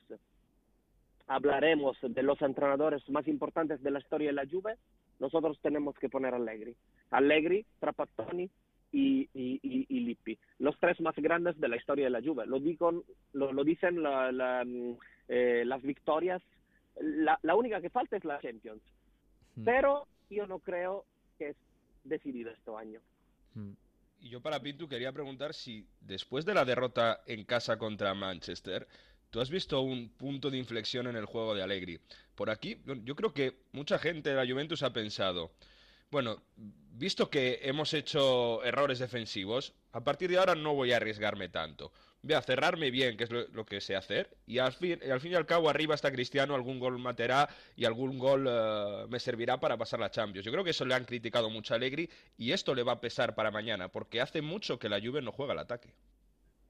hablaremos 1.27 1.97
de 2.03 2.23
los 2.23 2.41
entrenadores 2.43 3.09
más 3.09 3.27
importantes 3.27 3.83
de 3.83 3.91
la 3.91 4.01
historia 4.01 4.29
de 4.29 4.35
la 4.35 4.47
Juve, 4.47 4.77
nosotros 5.19 5.59
tenemos 5.63 5.97
que 5.99 6.09
poner 6.09 6.35
Allegri. 6.35 6.75
Allegri, 7.11 7.65
Trapattoni 7.81 8.51
y, 8.93 9.29
y, 9.35 9.61
y, 9.89 10.01
Lippi, 10.01 10.39
los 10.59 10.79
tres 10.79 11.01
más 11.01 11.17
grandes 11.17 11.59
de 11.59 11.69
la 11.69 11.77
historia 11.77 12.05
de 12.05 12.11
la 12.11 12.23
Juve. 12.23 12.47
Lo, 12.47 12.61
digo, 12.61 13.05
lo, 13.33 13.53
lo 13.53 13.65
dicen 13.65 14.03
la, 14.03 14.31
la, 14.31 14.65
eh, 15.29 15.65
las 15.67 15.83
victorias 15.83 16.43
la, 17.01 17.39
la 17.43 17.55
única 17.55 17.81
que 17.81 17.91
falta 17.91 18.17
es 18.17 18.25
la 18.25 18.41
Champions. 18.41 18.83
Hmm. 19.57 19.65
Pero 19.65 20.07
yo 20.31 20.47
no 20.47 20.59
creo 20.59 21.05
que 21.39 21.51
es 21.51 21.57
decidido 22.05 22.51
este 22.51 22.71
año. 22.77 23.01
Hmm. 23.55 23.73
Y 24.21 24.29
yo 24.29 24.41
para 24.41 24.61
Pintu 24.61 24.89
quería 24.89 25.13
preguntar 25.13 25.53
si 25.53 25.87
después 26.01 26.45
de 26.45 26.55
la 26.55 26.65
derrota 26.65 27.23
en 27.27 27.45
casa 27.45 27.77
contra 27.77 28.15
Manchester, 28.15 28.87
tú 29.31 29.41
has 29.41 29.51
visto 29.51 29.81
un 29.81 30.11
punto 30.11 30.49
de 30.51 30.59
inflexión 30.59 31.09
en 31.09 31.17
el 31.17 31.27
juego 31.27 31.55
de 31.55 31.63
Allegri. 31.63 31.99
Por 32.37 32.49
aquí, 32.49 32.81
yo 33.05 33.17
creo 33.17 33.35
que 33.35 33.57
mucha 33.73 33.99
gente 33.99 34.31
de 34.31 34.37
la 34.37 34.51
Juventus 34.51 34.85
ha 34.85 34.93
pensado, 34.93 35.51
bueno, 36.13 36.43
visto 36.93 37.31
que 37.31 37.61
hemos 37.63 37.95
hecho 37.95 38.63
errores 38.63 38.99
defensivos, 38.99 39.75
A 39.95 40.05
partir 40.05 40.31
de 40.31 40.39
ahora 40.39 40.55
no 40.55 40.75
voy 40.75 40.93
a 40.93 40.97
arriesgarme 40.97 41.51
tanto. 41.51 41.93
Voy 42.23 42.35
a 42.35 42.41
cerrarme 42.41 42.91
bien, 42.91 43.17
que 43.19 43.25
es 43.25 43.31
lo, 43.31 43.67
que 43.67 43.79
sé 43.81 43.95
hacer. 43.95 44.31
Y 44.47 44.59
al 44.59 44.73
fin, 44.73 44.99
y 45.03 45.35
al 45.35 45.45
cabo, 45.45 45.69
arriba 45.69 45.95
está 45.95 46.11
Cristiano, 46.11 46.55
algún 46.55 46.79
gol 46.79 46.99
materá 46.99 47.49
y 47.77 47.85
algún 47.85 48.19
gol 48.19 48.47
eh, 48.49 49.07
me 49.11 49.19
servirá 49.19 49.61
para 49.61 49.77
pasar 49.77 50.01
la 50.01 50.11
Champions. 50.11 50.47
Yo 50.47 50.53
creo 50.53 50.65
que 50.65 50.71
eso 50.71 50.87
le 50.87 50.95
han 50.95 51.05
criticado 51.05 51.51
mucho 51.51 51.75
a 51.75 51.77
Allegri 51.77 52.09
y 52.39 52.53
esto 52.53 52.75
le 52.75 52.85
va 52.85 52.93
a 52.93 53.01
pesar 53.01 53.35
para 53.35 53.51
mañana, 53.51 53.89
porque 53.89 54.23
hace 54.23 54.41
mucho 54.41 54.79
que 54.79 54.89
la 54.89 54.99
Juve 54.99 55.21
no 55.21 55.33
juega 55.33 55.53
al 55.53 55.59
ataque. 55.59 55.93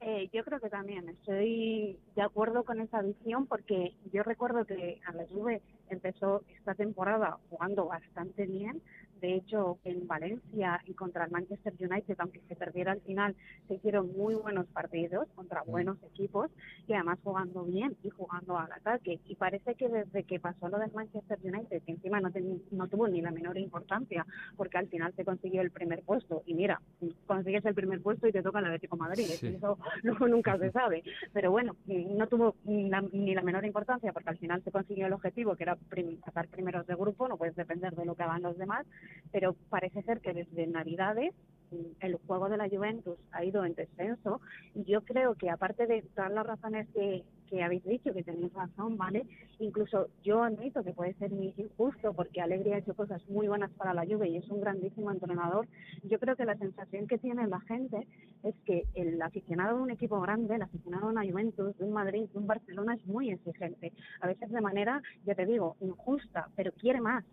Eh, 0.05 0.29
yo 0.33 0.43
creo 0.43 0.59
que 0.59 0.69
también 0.69 1.07
estoy 1.07 1.97
de 2.13 2.21
acuerdo 2.21 2.65
con 2.65 2.81
esa 2.81 3.01
visión 3.01 3.47
porque 3.47 3.95
yo 4.11 4.21
recuerdo 4.23 4.65
que 4.65 4.99
a 5.05 5.13
la 5.13 5.25
Juve 5.27 5.61
empezó 5.89 6.43
esta 6.57 6.75
temporada 6.75 7.37
jugando 7.49 7.85
bastante 7.85 8.45
bien, 8.45 8.81
de 9.23 9.35
hecho, 9.35 9.79
en 9.85 10.05
Valencia 10.05 10.81
y 10.85 10.93
contra 10.95 11.23
el 11.23 11.31
Manchester 11.31 11.73
United, 11.79 12.17
aunque 12.19 12.41
se 12.49 12.57
perdiera 12.57 12.91
al 12.91 12.99
final, 12.99 13.37
se 13.69 13.75
hicieron 13.75 14.11
muy 14.17 14.35
buenos 14.35 14.65
partidos 14.67 15.29
contra 15.33 15.63
mm. 15.63 15.71
buenos 15.71 15.97
equipos 16.03 16.51
y 16.89 16.93
además 16.93 17.19
jugando 17.23 17.63
bien 17.63 17.95
y 18.03 18.09
jugando 18.09 18.57
al 18.57 18.69
ataque. 18.69 19.21
Y 19.25 19.35
parece 19.35 19.75
que 19.75 19.87
desde 19.87 20.23
que 20.23 20.41
pasó 20.41 20.67
lo 20.67 20.77
del 20.77 20.91
Manchester 20.91 21.39
United, 21.41 21.83
que 21.83 21.91
encima 21.93 22.19
no, 22.19 22.31
no 22.71 22.87
tuvo 22.89 23.07
ni 23.07 23.21
la 23.21 23.31
menor 23.31 23.57
importancia, 23.57 24.25
porque 24.57 24.77
al 24.77 24.89
final 24.89 25.13
se 25.15 25.23
consiguió 25.23 25.61
el 25.61 25.71
primer 25.71 26.03
puesto. 26.03 26.43
Y 26.45 26.53
mira, 26.53 26.81
consigues 27.25 27.63
el 27.63 27.75
primer 27.75 28.01
puesto 28.01 28.27
y 28.27 28.33
te 28.33 28.43
toca 28.43 28.59
el 28.59 28.65
Atlético 28.65 28.97
Madrid. 28.97 29.23
Eso 29.41 29.77
nunca 30.27 30.57
se 30.57 30.69
sabe. 30.73 31.01
Pero 31.31 31.49
bueno, 31.49 31.77
no 31.87 32.27
tuvo 32.27 32.55
ni 32.65 32.89
la, 32.89 33.41
menor 33.41 33.63
importancia 33.63 34.11
porque 34.11 34.31
al 34.31 34.37
final 34.37 34.61
se 34.65 34.71
consiguió 34.71 35.07
el 35.07 35.13
objetivo, 35.13 35.55
que 35.55 35.63
era 35.63 35.77
pasar 36.25 36.49
primeros 36.49 36.85
de 36.87 36.95
grupo, 36.95 37.29
no 37.29 37.37
puedes 37.37 37.55
depender 37.55 37.95
de 37.95 38.03
lo 38.03 38.15
que 38.15 38.23
hagan 38.23 38.41
los 38.41 38.57
demás 38.57 38.85
pero 39.31 39.55
parece 39.69 40.01
ser 40.03 40.21
que 40.21 40.33
desde 40.33 40.67
Navidades 40.67 41.33
mm, 41.71 42.05
el 42.05 42.15
juego 42.27 42.49
de 42.49 42.57
la 42.57 42.69
Juventus 42.69 43.17
ha 43.31 43.43
ido 43.43 43.65
en 43.65 43.73
descenso 43.73 44.41
y 44.75 44.83
yo 44.83 45.01
creo 45.01 45.35
que 45.35 45.49
aparte 45.49 45.87
de 45.87 46.03
todas 46.15 46.31
las 46.31 46.45
razones 46.45 46.87
que, 46.93 47.23
habéis 47.63 47.83
dicho, 47.83 48.11
que 48.11 48.23
tenéis 48.23 48.51
razón, 48.53 48.97
¿vale? 48.97 49.27
Incluso 49.59 50.07
yo 50.23 50.41
admito 50.41 50.83
que 50.83 50.91
puede 50.91 51.13
ser 51.13 51.31
injusto 51.31 52.11
porque 52.13 52.41
Alegría 52.41 52.75
ha 52.75 52.79
hecho 52.79 52.95
cosas 52.95 53.21
muy 53.29 53.47
buenas 53.47 53.69
para 53.73 53.93
la 53.93 54.07
Juve 54.07 54.27
y 54.29 54.37
es 54.37 54.49
un 54.49 54.59
grandísimo 54.59 55.11
entrenador. 55.11 55.67
Yo 56.03 56.17
creo 56.19 56.35
que 56.35 56.45
la 56.45 56.57
sensación 56.57 57.05
que 57.05 57.19
tiene 57.19 57.45
la 57.45 57.59
gente 57.61 58.07
es 58.41 58.55
que 58.65 58.87
el 58.95 59.21
aficionado 59.21 59.77
de 59.77 59.83
un 59.83 59.91
equipo 59.91 60.19
grande, 60.19 60.55
el 60.55 60.63
aficionado 60.63 61.05
de 61.07 61.13
una 61.13 61.29
Juventus, 61.29 61.77
de 61.77 61.83
un 61.85 61.93
Madrid, 61.93 62.27
de 62.27 62.39
un 62.39 62.47
Barcelona 62.47 62.95
es 62.95 63.05
muy 63.05 63.29
exigente. 63.29 63.93
A 64.21 64.27
veces 64.27 64.49
de 64.49 64.61
manera, 64.61 65.01
ya 65.23 65.35
te 65.35 65.45
digo, 65.45 65.75
injusta, 65.79 66.49
pero 66.55 66.71
quiere 66.71 67.01
más 67.01 67.23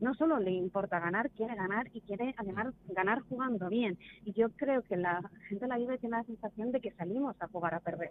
no 0.00 0.14
solo 0.14 0.38
le 0.38 0.50
importa 0.50 0.98
ganar, 0.98 1.30
quiere 1.30 1.54
ganar 1.54 1.88
y 1.92 2.00
quiere 2.00 2.34
además 2.36 2.74
ganar 2.88 3.20
jugando 3.28 3.68
bien. 3.68 3.98
Y 4.24 4.32
yo 4.32 4.48
creo 4.50 4.82
que 4.82 4.96
la 4.96 5.22
gente 5.48 5.64
de 5.64 5.68
la 5.68 5.76
Juve 5.76 5.98
tiene 5.98 6.16
la 6.16 6.24
sensación 6.24 6.72
de 6.72 6.80
que 6.80 6.92
salimos 6.92 7.36
a 7.40 7.48
jugar 7.48 7.74
a 7.74 7.80
perder, 7.80 8.10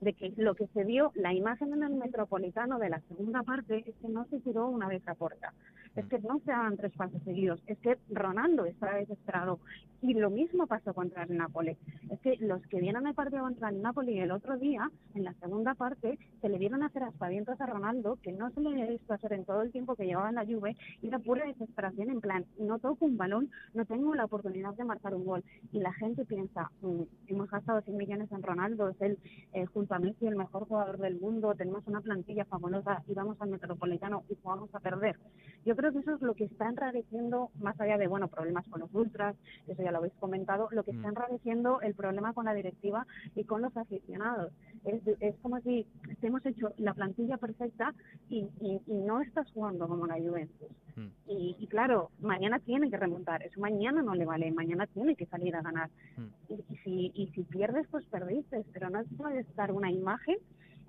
de 0.00 0.12
que 0.12 0.32
lo 0.36 0.54
que 0.54 0.66
se 0.68 0.84
vio, 0.84 1.12
la 1.14 1.32
imagen 1.32 1.72
en 1.72 1.82
el 1.82 1.94
Metropolitano 1.94 2.78
de 2.78 2.90
la 2.90 3.00
segunda 3.02 3.42
parte 3.42 3.84
es 3.86 3.94
que 3.96 4.08
no 4.08 4.26
se 4.26 4.40
tiró 4.40 4.68
una 4.68 4.88
vez 4.88 5.06
a 5.08 5.14
puerta, 5.14 5.52
es 5.98 6.06
que 6.06 6.18
no 6.20 6.38
se 6.44 6.52
daban 6.52 6.76
tres 6.76 6.92
pases 6.92 7.20
seguidos, 7.24 7.60
es 7.66 7.76
que 7.78 7.98
Ronaldo 8.10 8.64
está 8.64 8.94
desesperado. 8.94 9.58
Y 10.00 10.14
lo 10.14 10.30
mismo 10.30 10.68
pasó 10.68 10.94
contra 10.94 11.24
el 11.24 11.36
Nápoles. 11.36 11.76
Es 12.08 12.20
que 12.20 12.36
los 12.36 12.62
que 12.68 12.80
vieron 12.80 13.08
el 13.08 13.14
partido 13.14 13.42
contra 13.42 13.70
el 13.70 13.82
Napoli 13.82 14.20
el 14.20 14.30
otro 14.30 14.56
día, 14.56 14.88
en 15.14 15.24
la 15.24 15.34
segunda 15.34 15.74
parte, 15.74 16.20
se 16.40 16.48
le 16.48 16.56
vieron 16.56 16.84
hacer 16.84 17.02
aspavientos 17.02 17.60
a 17.60 17.66
Ronaldo 17.66 18.16
que 18.22 18.30
no 18.30 18.48
se 18.50 18.60
le 18.60 18.68
había 18.70 18.86
visto 18.86 19.12
hacer 19.12 19.32
en 19.32 19.44
todo 19.44 19.62
el 19.62 19.72
tiempo 19.72 19.96
que 19.96 20.06
llevaba 20.06 20.28
en 20.28 20.36
la 20.36 20.46
Juve 20.46 20.76
y 21.02 21.08
era 21.08 21.18
pura 21.18 21.44
desesperación 21.46 22.10
en 22.10 22.20
plan, 22.20 22.44
no 22.60 22.78
toco 22.78 23.06
un 23.06 23.16
balón, 23.16 23.50
no 23.74 23.84
tengo 23.86 24.14
la 24.14 24.26
oportunidad 24.26 24.74
de 24.74 24.84
marcar 24.84 25.16
un 25.16 25.24
gol. 25.24 25.42
Y 25.72 25.80
la 25.80 25.92
gente 25.94 26.24
piensa, 26.24 26.70
mm, 26.80 27.02
hemos 27.26 27.50
gastado 27.50 27.80
100 27.80 27.96
millones 27.96 28.30
en 28.30 28.42
Ronaldo, 28.44 28.90
es 28.90 29.00
el, 29.00 29.18
eh, 29.52 29.66
junto 29.66 29.96
a 29.96 29.98
Messi, 29.98 30.28
el 30.28 30.36
mejor 30.36 30.68
jugador 30.68 30.98
del 30.98 31.18
mundo, 31.18 31.56
tenemos 31.56 31.84
una 31.88 32.00
plantilla 32.00 32.44
fabulosa 32.44 33.02
y 33.08 33.14
vamos 33.14 33.36
al 33.40 33.48
Metropolitano 33.48 34.22
y 34.28 34.36
jugamos 34.40 34.72
a 34.72 34.78
perder. 34.78 35.16
Yo 35.64 35.74
creo 35.74 35.87
que 35.92 35.98
eso 35.98 36.14
es 36.14 36.22
lo 36.22 36.34
que 36.34 36.44
está 36.44 36.68
enrareciendo, 36.68 37.50
más 37.60 37.80
allá 37.80 37.98
de, 37.98 38.06
bueno, 38.06 38.28
problemas 38.28 38.66
con 38.68 38.80
los 38.80 38.92
ultras, 38.94 39.36
eso 39.66 39.82
ya 39.82 39.92
lo 39.92 39.98
habéis 39.98 40.14
comentado, 40.14 40.68
lo 40.70 40.84
que 40.84 40.92
está 40.92 41.08
mm. 41.08 41.10
enrareciendo 41.10 41.80
el 41.80 41.94
problema 41.94 42.32
con 42.32 42.46
la 42.46 42.54
directiva 42.54 43.06
y 43.34 43.44
con 43.44 43.62
los 43.62 43.76
aficionados. 43.76 44.52
Es, 44.84 45.02
es 45.20 45.36
como 45.42 45.60
si 45.60 45.86
hemos 46.22 46.44
hecho 46.46 46.72
la 46.76 46.94
plantilla 46.94 47.36
perfecta 47.36 47.94
y, 48.28 48.46
y, 48.60 48.80
no 48.86 49.20
estás 49.20 49.50
jugando 49.52 49.88
como 49.88 50.06
la 50.06 50.16
Juventus. 50.16 50.68
Mm. 50.96 51.06
Y, 51.28 51.66
claro, 51.68 52.10
mañana 52.20 52.58
tiene 52.58 52.90
que 52.90 52.96
remontar, 52.96 53.42
eso 53.42 53.60
mañana 53.60 54.02
no 54.02 54.14
le 54.14 54.24
vale, 54.24 54.50
mañana 54.50 54.86
tiene 54.86 55.16
que 55.16 55.26
salir 55.26 55.54
a 55.56 55.62
ganar. 55.62 55.90
Mm. 56.16 56.52
Y, 56.52 56.76
si, 56.84 57.12
y 57.14 57.28
si 57.34 57.42
pierdes, 57.44 57.86
pues 57.90 58.04
perdiste, 58.06 58.64
pero 58.72 58.90
no 58.90 59.02
puedes 59.16 59.46
dar 59.56 59.72
una 59.72 59.90
imagen 59.90 60.38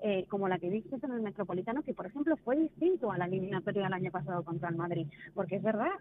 eh, 0.01 0.25
como 0.29 0.47
la 0.47 0.59
que 0.59 0.69
viste 0.69 0.95
en 1.01 1.11
el 1.11 1.21
Metropolitano, 1.21 1.83
que 1.83 1.93
por 1.93 2.05
ejemplo 2.05 2.35
fue 2.37 2.57
distinto 2.57 3.11
a 3.11 3.17
la 3.17 3.25
eliminatoria 3.25 3.83
del 3.83 3.93
año 3.93 4.11
pasado 4.11 4.43
contra 4.43 4.69
el 4.69 4.75
Madrid, 4.75 5.07
porque 5.33 5.57
es 5.57 5.63
verdad, 5.63 5.91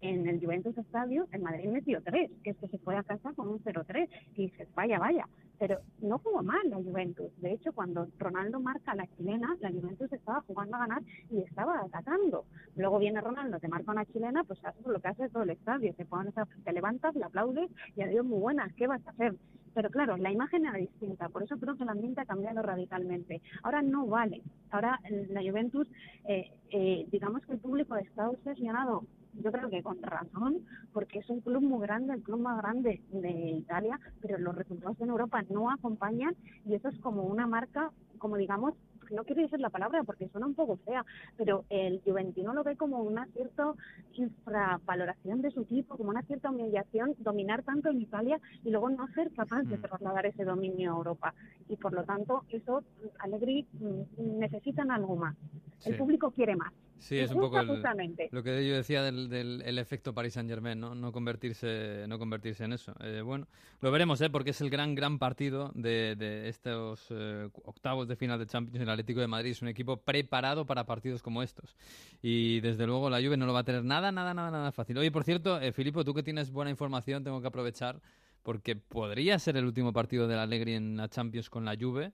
en 0.00 0.28
el 0.28 0.40
Juventus 0.40 0.76
Estadio 0.78 1.26
el 1.32 1.42
Madrid 1.42 1.68
metió 1.70 2.00
tres, 2.02 2.30
que 2.44 2.50
es 2.50 2.56
que 2.58 2.68
se 2.68 2.78
fue 2.78 2.96
a 2.96 3.02
casa 3.02 3.32
con 3.34 3.48
un 3.48 3.58
0-3, 3.60 4.08
y 4.36 4.46
dices, 4.46 4.68
vaya, 4.74 4.98
vaya, 4.98 5.26
pero 5.58 5.80
no 6.00 6.18
jugó 6.18 6.42
mal 6.42 6.70
la 6.70 6.76
Juventus. 6.76 7.32
De 7.40 7.52
hecho, 7.52 7.72
cuando 7.72 8.06
Ronaldo 8.18 8.60
marca 8.60 8.94
la 8.94 9.06
chilena, 9.16 9.56
la 9.60 9.70
Juventus 9.70 10.12
estaba 10.12 10.42
jugando 10.42 10.76
a 10.76 10.80
ganar 10.80 11.02
y 11.30 11.40
estaba 11.40 11.80
atacando. 11.80 12.44
Luego 12.76 12.98
viene 12.98 13.20
Ronaldo, 13.20 13.58
te 13.58 13.68
marca 13.68 13.92
una 13.92 14.06
chilena, 14.06 14.44
pues 14.44 14.64
haces 14.64 14.86
lo 14.86 15.00
que 15.00 15.08
hace 15.08 15.28
todo 15.30 15.42
el 15.42 15.50
estadio, 15.50 15.92
te, 15.94 16.04
pones 16.04 16.34
te 16.64 16.72
levantas, 16.72 17.14
le 17.14 17.24
aplaudes 17.24 17.70
y 17.96 18.02
adiós, 18.02 18.24
muy 18.24 18.38
buenas, 18.38 18.72
¿qué 18.74 18.86
vas 18.86 19.04
a 19.06 19.10
hacer? 19.10 19.34
Pero 19.74 19.90
claro, 19.90 20.16
la 20.16 20.32
imagen 20.32 20.66
era 20.66 20.78
distinta, 20.78 21.28
por 21.28 21.42
eso 21.42 21.58
creo 21.58 21.76
que 21.76 21.84
el 21.84 21.88
ambiente 21.88 22.20
ha 22.20 22.26
cambiado 22.26 22.62
radicalmente. 22.62 23.40
Ahora 23.62 23.82
no 23.82 24.06
vale. 24.06 24.42
Ahora 24.70 25.00
la 25.30 25.40
Juventus, 25.42 25.88
eh, 26.26 26.50
eh, 26.70 27.06
digamos 27.10 27.44
que 27.46 27.52
el 27.52 27.58
público 27.58 27.96
está 27.96 28.28
obsesionado 28.28 29.04
yo 29.34 29.52
creo 29.52 29.70
que 29.70 29.82
con 29.82 30.02
razón, 30.02 30.66
porque 30.92 31.20
es 31.20 31.30
un 31.30 31.40
club 31.40 31.62
muy 31.62 31.80
grande, 31.80 32.14
el 32.14 32.22
club 32.22 32.40
más 32.40 32.58
grande 32.58 33.00
de 33.12 33.30
Italia, 33.30 34.00
pero 34.20 34.38
los 34.38 34.54
resultados 34.54 35.00
en 35.00 35.10
Europa 35.10 35.42
no 35.48 35.70
acompañan 35.70 36.34
y 36.64 36.74
eso 36.74 36.88
es 36.88 36.98
como 37.00 37.22
una 37.22 37.46
marca, 37.46 37.90
como 38.18 38.36
digamos, 38.36 38.74
no 39.10 39.24
quiero 39.24 39.42
decir 39.42 39.60
la 39.60 39.70
palabra 39.70 40.02
porque 40.04 40.28
suena 40.28 40.46
un 40.46 40.54
poco 40.54 40.76
fea, 40.84 41.04
pero 41.36 41.64
el 41.70 42.00
Juventino 42.04 42.52
lo 42.52 42.64
ve 42.64 42.76
como 42.76 43.02
una 43.02 43.26
cierta 43.26 43.72
infravaloración 44.14 45.42
de 45.42 45.50
su 45.50 45.62
equipo, 45.62 45.96
como 45.96 46.10
una 46.10 46.22
cierta 46.22 46.50
humillación, 46.50 47.14
dominar 47.18 47.62
tanto 47.62 47.90
en 47.90 48.00
Italia 48.00 48.40
y 48.64 48.70
luego 48.70 48.90
no 48.90 49.06
ser 49.08 49.30
capaz 49.32 49.62
de 49.62 49.78
mm. 49.78 49.82
trasladar 49.82 50.26
ese 50.26 50.44
dominio 50.44 50.92
a 50.92 50.96
Europa. 50.96 51.34
Y 51.68 51.76
por 51.76 51.92
lo 51.92 52.04
tanto, 52.04 52.44
eso, 52.50 52.82
Allegri, 53.20 53.66
mm, 53.72 54.38
necesitan 54.38 54.90
algo 54.90 55.16
más. 55.16 55.36
El 55.84 55.96
público 55.96 56.30
quiere 56.30 56.56
más. 56.56 56.72
Sí, 56.98 57.18
es 57.18 57.30
un 57.30 57.40
poco 57.40 57.62
lo 57.62 58.42
que 58.42 58.68
yo 58.68 58.74
decía 58.74 59.02
del, 59.02 59.28
del 59.28 59.78
efecto 59.78 60.12
Paris 60.12 60.34
Saint 60.34 60.48
Germain, 60.48 60.78
¿no? 60.78 60.94
No 60.94 61.12
convertirse, 61.12 62.04
no 62.08 62.18
convertirse 62.18 62.64
en 62.64 62.72
eso. 62.72 62.94
Eh, 63.00 63.22
bueno, 63.24 63.46
lo 63.80 63.90
veremos, 63.90 64.20
¿eh? 64.20 64.30
Porque 64.30 64.50
es 64.50 64.60
el 64.60 64.68
gran, 64.68 64.94
gran 64.94 65.18
partido 65.18 65.70
de, 65.74 66.16
de 66.16 66.48
estos 66.48 67.06
eh, 67.10 67.48
octavos 67.64 68.08
de 68.08 68.16
final 68.16 68.38
de 68.38 68.46
Champions. 68.46 68.82
El 68.82 68.90
Atlético 68.90 69.20
de 69.20 69.28
Madrid 69.28 69.52
es 69.52 69.62
un 69.62 69.68
equipo 69.68 69.98
preparado 69.98 70.66
para 70.66 70.84
partidos 70.84 71.22
como 71.22 71.42
estos. 71.42 71.76
Y 72.20 72.60
desde 72.60 72.86
luego 72.86 73.08
la 73.10 73.18
Juve 73.18 73.36
no 73.36 73.46
lo 73.46 73.52
va 73.52 73.60
a 73.60 73.64
tener 73.64 73.84
nada, 73.84 74.10
nada, 74.10 74.34
nada, 74.34 74.50
nada 74.50 74.72
fácil. 74.72 74.98
Oye, 74.98 75.12
por 75.12 75.24
cierto, 75.24 75.60
eh, 75.60 75.72
Filipo, 75.72 76.04
tú 76.04 76.14
que 76.14 76.22
tienes 76.22 76.50
buena 76.50 76.70
información, 76.70 77.22
tengo 77.22 77.40
que 77.40 77.48
aprovechar 77.48 78.00
porque 78.42 78.76
podría 78.76 79.38
ser 79.38 79.56
el 79.56 79.64
último 79.64 79.92
partido 79.92 80.26
del 80.26 80.38
Allegri 80.38 80.74
en 80.74 80.96
la 80.96 81.08
Champions 81.08 81.50
con 81.50 81.64
la 81.64 81.76
Juve 81.78 82.12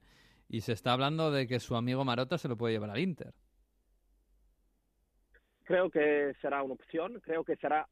y 0.48 0.60
se 0.60 0.72
está 0.72 0.92
hablando 0.92 1.30
de 1.30 1.46
que 1.46 1.60
su 1.60 1.76
amigo 1.76 2.04
Marota 2.04 2.38
se 2.38 2.48
lo 2.48 2.56
puede 2.56 2.74
llevar 2.74 2.90
al 2.90 2.98
Inter 2.98 3.34
creo 5.64 5.90
que 5.90 6.34
será 6.40 6.62
una 6.62 6.74
opción, 6.74 7.20
creo 7.20 7.44
que 7.44 7.56
será 7.56 7.86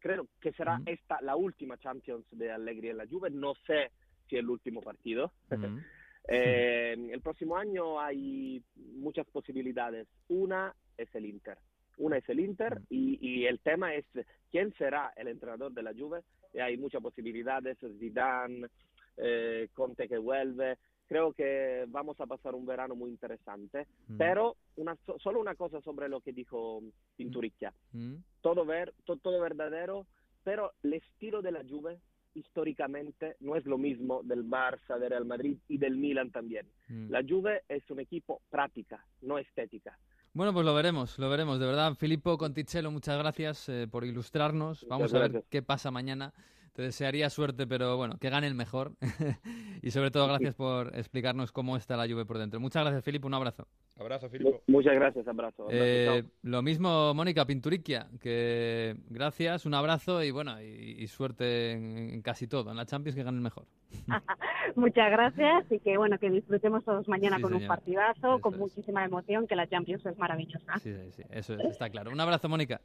creo 0.00 0.26
que 0.40 0.52
será 0.52 0.80
esta 0.84 1.20
la 1.22 1.36
última 1.36 1.78
Champions 1.78 2.26
de 2.32 2.50
Allegri 2.50 2.88
en 2.88 2.96
la 2.96 3.06
Juve, 3.06 3.30
no 3.30 3.54
sé 3.66 3.92
si 4.28 4.36
el 4.36 4.48
último 4.48 4.80
partido. 4.80 5.32
Eh, 6.28 6.94
el 7.10 7.20
próximo 7.20 7.56
año 7.56 8.00
hay 8.00 8.62
muchas 8.76 9.26
posibilidades. 9.26 10.06
Una 10.28 10.72
es 10.96 11.12
el 11.16 11.26
Inter. 11.26 11.58
Una 11.96 12.18
es 12.18 12.28
el 12.28 12.38
Inter 12.38 12.80
y, 12.88 13.18
y, 13.20 13.46
el 13.46 13.58
tema 13.58 13.92
es 13.96 14.04
quién 14.48 14.72
será 14.74 15.12
el 15.16 15.26
entrenador 15.26 15.72
de 15.72 15.82
la 15.82 15.92
Juve. 15.92 16.22
Y 16.54 16.60
hay 16.60 16.76
muchas 16.76 17.02
posibilidades, 17.02 17.76
Zidane, 17.98 18.68
eh, 19.16 19.68
Conte 19.74 20.08
que 20.08 20.18
vuelve, 20.18 20.78
creo 21.12 21.34
que 21.34 21.84
vamos 21.88 22.18
a 22.22 22.26
pasar 22.26 22.54
un 22.54 22.64
verano 22.64 22.96
muy 22.96 23.10
interesante. 23.10 23.86
Mm. 24.08 24.16
Pero 24.16 24.56
una, 24.76 24.96
solo 25.22 25.40
una 25.40 25.54
cosa 25.54 25.82
sobre 25.82 26.08
lo 26.08 26.20
que 26.20 26.32
dijo 26.32 26.82
Pinturicchia. 27.16 27.70
Mm. 27.92 28.14
Todo, 28.40 28.64
ver, 28.64 28.94
todo 29.04 29.40
verdadero, 29.40 30.06
pero 30.42 30.72
el 30.82 30.94
estilo 30.94 31.42
de 31.42 31.52
la 31.52 31.62
Juve 31.68 31.98
históricamente 32.34 33.36
no 33.40 33.56
es 33.56 33.66
lo 33.66 33.76
mismo 33.76 34.22
del 34.22 34.42
Barça, 34.42 34.98
del 34.98 35.10
Real 35.10 35.26
Madrid 35.26 35.58
y 35.68 35.76
del 35.76 35.96
Milan 35.96 36.30
también. 36.30 36.66
Mm. 36.88 37.10
La 37.10 37.22
Juve 37.22 37.62
es 37.68 37.82
un 37.90 38.00
equipo 38.00 38.40
práctica, 38.48 39.04
no 39.20 39.36
estética. 39.36 39.98
Bueno, 40.32 40.54
pues 40.54 40.64
lo 40.64 40.72
veremos, 40.72 41.18
lo 41.18 41.28
veremos. 41.28 41.60
De 41.60 41.66
verdad, 41.66 41.94
Filippo 41.94 42.38
Conticello, 42.38 42.90
muchas 42.90 43.18
gracias 43.18 43.68
eh, 43.68 43.86
por 43.86 44.06
ilustrarnos. 44.06 44.86
Vamos 44.88 45.12
a 45.12 45.18
ver 45.18 45.44
qué 45.50 45.60
pasa 45.60 45.90
mañana 45.90 46.32
te 46.72 46.82
desearía 46.82 47.28
suerte, 47.30 47.66
pero 47.66 47.96
bueno, 47.96 48.16
que 48.18 48.30
gane 48.30 48.46
el 48.46 48.54
mejor. 48.54 48.92
y 49.82 49.90
sobre 49.90 50.10
todo, 50.10 50.26
gracias 50.26 50.54
por 50.54 50.96
explicarnos 50.96 51.52
cómo 51.52 51.76
está 51.76 51.96
la 51.96 52.06
lluvia 52.06 52.24
por 52.24 52.38
dentro. 52.38 52.60
Muchas 52.60 52.82
gracias, 52.82 53.04
Filipe. 53.04 53.26
Un 53.26 53.34
abrazo. 53.34 53.66
Abrazo, 53.98 54.30
Filipe. 54.30 54.62
Muchas 54.66 54.94
gracias, 54.94 55.28
abrazo. 55.28 55.66
Eh, 55.70 56.24
lo 56.42 56.62
mismo, 56.62 57.12
Mónica 57.14 57.44
Pinturiquia, 57.44 58.08
que 58.20 58.96
gracias, 59.08 59.66
un 59.66 59.74
abrazo 59.74 60.22
y 60.22 60.30
bueno, 60.30 60.60
y, 60.62 61.06
suerte 61.08 61.72
en, 61.72 62.22
casi 62.22 62.46
todo. 62.46 62.70
En 62.70 62.76
la 62.76 62.86
Champions 62.86 63.16
que 63.16 63.22
gane 63.22 63.36
el 63.36 63.42
mejor. 63.42 63.66
Muchas 64.76 65.10
gracias 65.10 65.70
y 65.70 65.78
que 65.78 65.96
bueno, 65.96 66.18
que 66.18 66.30
disfrutemos 66.30 66.84
todos 66.84 67.08
mañana 67.08 67.40
con 67.40 67.54
un 67.54 67.66
partidazo, 67.66 68.40
con 68.40 68.58
muchísima 68.58 69.04
emoción, 69.04 69.46
que 69.46 69.56
la 69.56 69.66
Champions 69.66 70.04
es 70.06 70.18
maravillosa. 70.18 70.78
Sí, 70.78 70.94
sí, 71.10 71.22
eso 71.30 71.54
está 71.54 71.90
claro. 71.90 72.10
Un 72.10 72.20
abrazo, 72.20 72.48
Mónica. 72.48 72.80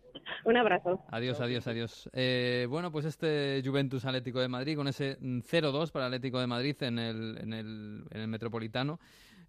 un 0.46 0.58
abrazo. 0.58 1.02
Adiós, 1.10 1.40
adiós, 1.42 1.68
adiós. 1.68 2.10
Eh, 2.14 2.68
bueno, 2.70 2.92
pues 2.92 3.06
este 3.06 3.62
Juventus 3.64 4.06
Atlético 4.06 4.40
de 4.40 4.48
Madrid 4.48 4.76
con 4.76 4.88
ese 4.88 5.18
0-2 5.20 5.92
para 5.92 6.06
Atlético 6.06 6.40
de 6.40 6.48
Madrid 6.48 6.76
en 6.82 7.00
el, 7.00 7.38
en 7.42 7.54
el, 7.54 8.04
en 8.12 8.22
el 8.22 8.28
Metropolitano. 8.28 9.00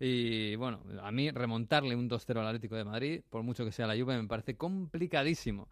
Y 0.00 0.54
bueno, 0.56 0.80
a 1.02 1.10
mí 1.10 1.30
remontarle 1.30 1.96
un 1.96 2.08
2-0 2.08 2.38
al 2.38 2.46
Atlético 2.46 2.76
de 2.76 2.84
Madrid, 2.84 3.20
por 3.28 3.42
mucho 3.42 3.64
que 3.64 3.72
sea 3.72 3.86
la 3.86 3.96
Juve, 3.96 4.16
me 4.16 4.28
parece 4.28 4.56
complicadísimo. 4.56 5.68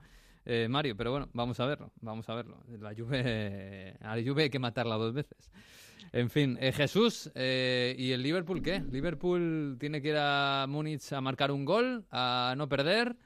Eh, 0.47 0.69
Mario, 0.71 0.97
pero 0.97 1.11
bueno, 1.11 1.29
vamos 1.33 1.59
a 1.59 1.67
verlo, 1.67 1.93
vamos 2.01 2.29
a 2.29 2.35
verlo. 2.35 2.63
La 2.79 2.95
Juve, 2.95 3.97
a 4.01 4.17
la 4.17 4.23
Juve 4.23 4.45
hay 4.45 4.51
que 4.51 4.61
matarla 4.61 4.95
dos 4.95 5.13
veces. 5.13 5.51
En 6.13 6.31
fin, 6.31 6.57
eh, 6.61 6.73
Jesús, 6.73 7.31
eh, 7.35 7.97
¿y 7.99 8.13
el 8.13 8.23
Liverpool 8.23 8.63
qué? 8.63 8.81
Liverpool 8.91 9.77
tiene 9.81 10.01
que 10.01 10.11
ir 10.11 10.17
a 10.19 10.67
Múnich 10.69 11.13
a 11.13 11.21
marcar 11.21 11.51
un 11.51 11.65
gol, 11.65 12.07
a 12.11 12.55
no 12.57 12.69
perder 12.69 13.17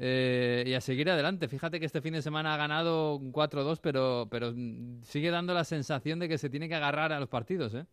y 0.00 0.74
a 0.74 0.80
seguir 0.80 1.10
adelante. 1.10 1.48
Fíjate 1.48 1.80
que 1.80 1.86
este 1.86 2.00
fin 2.00 2.12
de 2.12 2.22
semana 2.22 2.54
ha 2.54 2.56
ganado 2.56 3.18
4-2, 3.18 3.80
pero, 3.82 4.28
pero 4.30 4.54
sigue 5.02 5.30
dando 5.30 5.54
la 5.54 5.64
sensación 5.64 6.20
de 6.20 6.28
que 6.28 6.38
se 6.38 6.48
tiene 6.48 6.68
que 6.68 6.76
agarrar 6.76 7.12
a 7.12 7.18
los 7.18 7.28
partidos, 7.28 7.74
¿eh? 7.74 7.84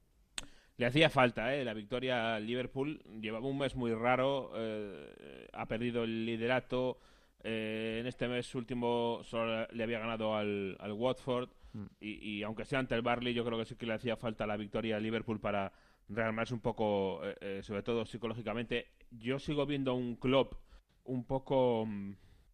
Le 0.78 0.86
hacía 0.86 1.10
falta, 1.10 1.56
¿eh? 1.56 1.64
La 1.64 1.74
victoria 1.74 2.36
al 2.36 2.46
Liverpool. 2.46 3.02
Llevaba 3.22 3.48
un 3.48 3.58
mes 3.58 3.76
muy 3.76 3.94
raro. 3.94 4.52
Eh, 4.56 5.48
ha 5.54 5.66
perdido 5.68 6.04
el 6.04 6.26
liderato. 6.26 7.00
Eh, 7.48 7.98
en 8.00 8.08
este 8.08 8.28
mes 8.28 8.54
último 8.56 9.22
solo 9.24 9.68
le 9.72 9.84
había 9.84 10.00
ganado 10.00 10.36
al, 10.36 10.78
Watford. 10.92 11.50
Mm. 11.74 11.86
Y, 12.00 12.44
aunque 12.44 12.66
sea 12.66 12.80
ante 12.80 12.96
el 12.96 13.02
Barley, 13.02 13.34
yo 13.34 13.46
creo 13.46 13.58
que 13.58 13.66
sí 13.66 13.76
que 13.76 13.86
le 13.86 13.94
hacía 13.94 14.18
falta 14.18 14.48
la 14.48 14.58
victoria 14.58 14.98
al 14.98 15.04
Liverpool 15.04 15.40
para 15.40 15.72
rearmarse 16.08 16.54
un 16.54 16.62
poco, 16.62 17.22
eh, 17.42 17.62
sobre 17.64 17.84
todo 17.84 18.06
psicológicamente. 18.06 18.88
Yo 19.12 19.40
sigo 19.40 19.66
viendo 19.66 19.94
un 19.94 20.16
club 20.16 20.58
un 21.04 21.26
poco 21.26 21.86
mm, 21.86 22.14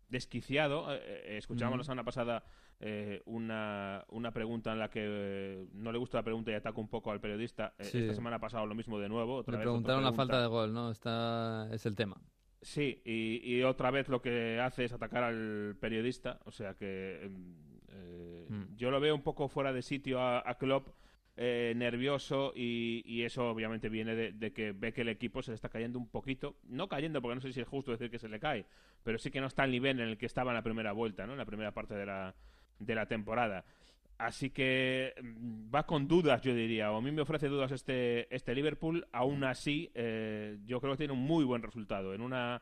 desquiciado. 0.10 0.93
escuchábamos 0.93 1.80
la 1.80 1.84
semana 1.84 2.04
pasada 2.04 2.43
eh, 2.84 3.21
una, 3.25 4.04
una, 4.10 4.32
pregunta 4.32 4.71
en 4.71 4.80
la 4.80 4.89
que 4.89 5.01
eh, 5.04 5.67
no 5.73 5.91
le 5.91 5.99
gusta 5.99 6.17
la 6.17 6.23
pregunta 6.23 6.49
y 6.49 6.56
ataca 6.56 6.82
un 6.82 6.88
poco 6.88 7.12
al 7.12 7.21
periodista. 7.21 7.75
Eh, 7.77 7.91
esta 7.93 8.15
semana 8.15 8.38
ha 8.38 8.39
pasado 8.39 8.65
lo 8.65 8.73
mismo 8.73 8.97
de 8.97 9.08
nuevo. 9.08 9.36
Otra 9.36 9.56
le 9.56 9.62
preguntaron 9.62 10.04
la 10.04 10.13
falta 10.13 10.41
de 10.41 10.47
gol, 10.47 10.73
¿no? 10.73 10.89
Está, 10.89 11.69
es 11.71 11.86
el 11.86 11.95
tema. 11.95 12.17
Sí, 12.62 13.02
y, 13.06 13.63
otra 13.63 13.89
vez 13.89 14.08
lo 14.08 14.21
que 14.21 14.60
hace 14.60 14.86
es 14.86 14.93
atacar 14.93 15.24
al 15.24 15.76
periodista. 15.80 16.39
O 16.45 16.52
sea 16.52 16.76
que 16.76 17.30
mm. 18.50 18.76
yo 18.76 18.91
lo 18.91 19.00
veo 19.00 19.15
un 19.15 19.24
poco 19.24 19.47
fuera 19.47 19.74
de 19.74 19.82
sitio 19.82 20.19
a, 20.19 20.47
a 20.47 20.58
Klopp. 20.58 20.89
nervioso 21.38 22.54
y, 22.56 23.24
eso 23.24 23.50
obviamente 23.50 23.89
viene 23.89 24.15
de, 24.15 24.32
de, 24.32 24.54
que 24.54 24.74
ve 24.74 24.93
que 24.93 25.02
el 25.02 25.10
equipo 25.10 25.41
se 25.41 25.52
le 25.52 25.56
está 25.56 25.69
cayendo 25.69 25.97
un 25.97 26.08
poquito, 26.08 26.56
no 26.63 26.88
cayendo 26.88 27.21
porque 27.21 27.36
no 27.36 27.41
sé 27.41 27.52
si 27.52 27.62
es 27.62 27.67
justo 27.67 27.91
decir 27.91 28.12
que 28.12 28.19
se 28.19 28.30
le 28.30 28.39
cae, 28.39 28.65
pero 29.04 29.17
sí 29.17 29.32
que 29.32 29.41
no 29.41 29.47
está 29.47 29.63
al 29.63 29.71
nivel 29.71 30.00
en 30.00 30.10
el 30.10 30.17
que 30.17 30.26
estaba 30.28 30.52
en 30.52 30.56
la 30.56 30.63
primera 30.63 30.91
vuelta, 30.91 31.26
¿no? 31.26 31.32
en 31.34 31.39
la 31.39 31.45
primera 31.45 31.71
parte 31.71 31.95
de 31.95 32.06
la, 32.06 32.36
de 32.80 32.95
la 32.95 33.08
temporada. 33.08 33.65
Así 34.21 34.51
que 34.51 35.15
mm, 35.19 35.73
va 35.73 35.88
con 35.88 36.07
dudas, 36.07 36.41
yo 36.41 36.53
diría. 36.53 36.91
O 36.91 36.97
a 36.97 37.01
mí 37.01 37.12
me 37.12 37.23
ofrece 37.23 37.47
dudas 37.47 37.71
este, 37.71 38.34
este 38.34 38.53
Liverpool. 38.53 39.07
Aún 39.12 39.43
así, 39.43 39.91
eh, 39.95 40.60
yo 40.65 40.79
creo 40.79 40.93
que 40.93 40.99
tiene 40.99 41.13
un 41.13 41.23
muy 41.25 41.43
buen 41.43 41.63
resultado. 41.63 42.13
En 42.13 42.21
una 42.21 42.62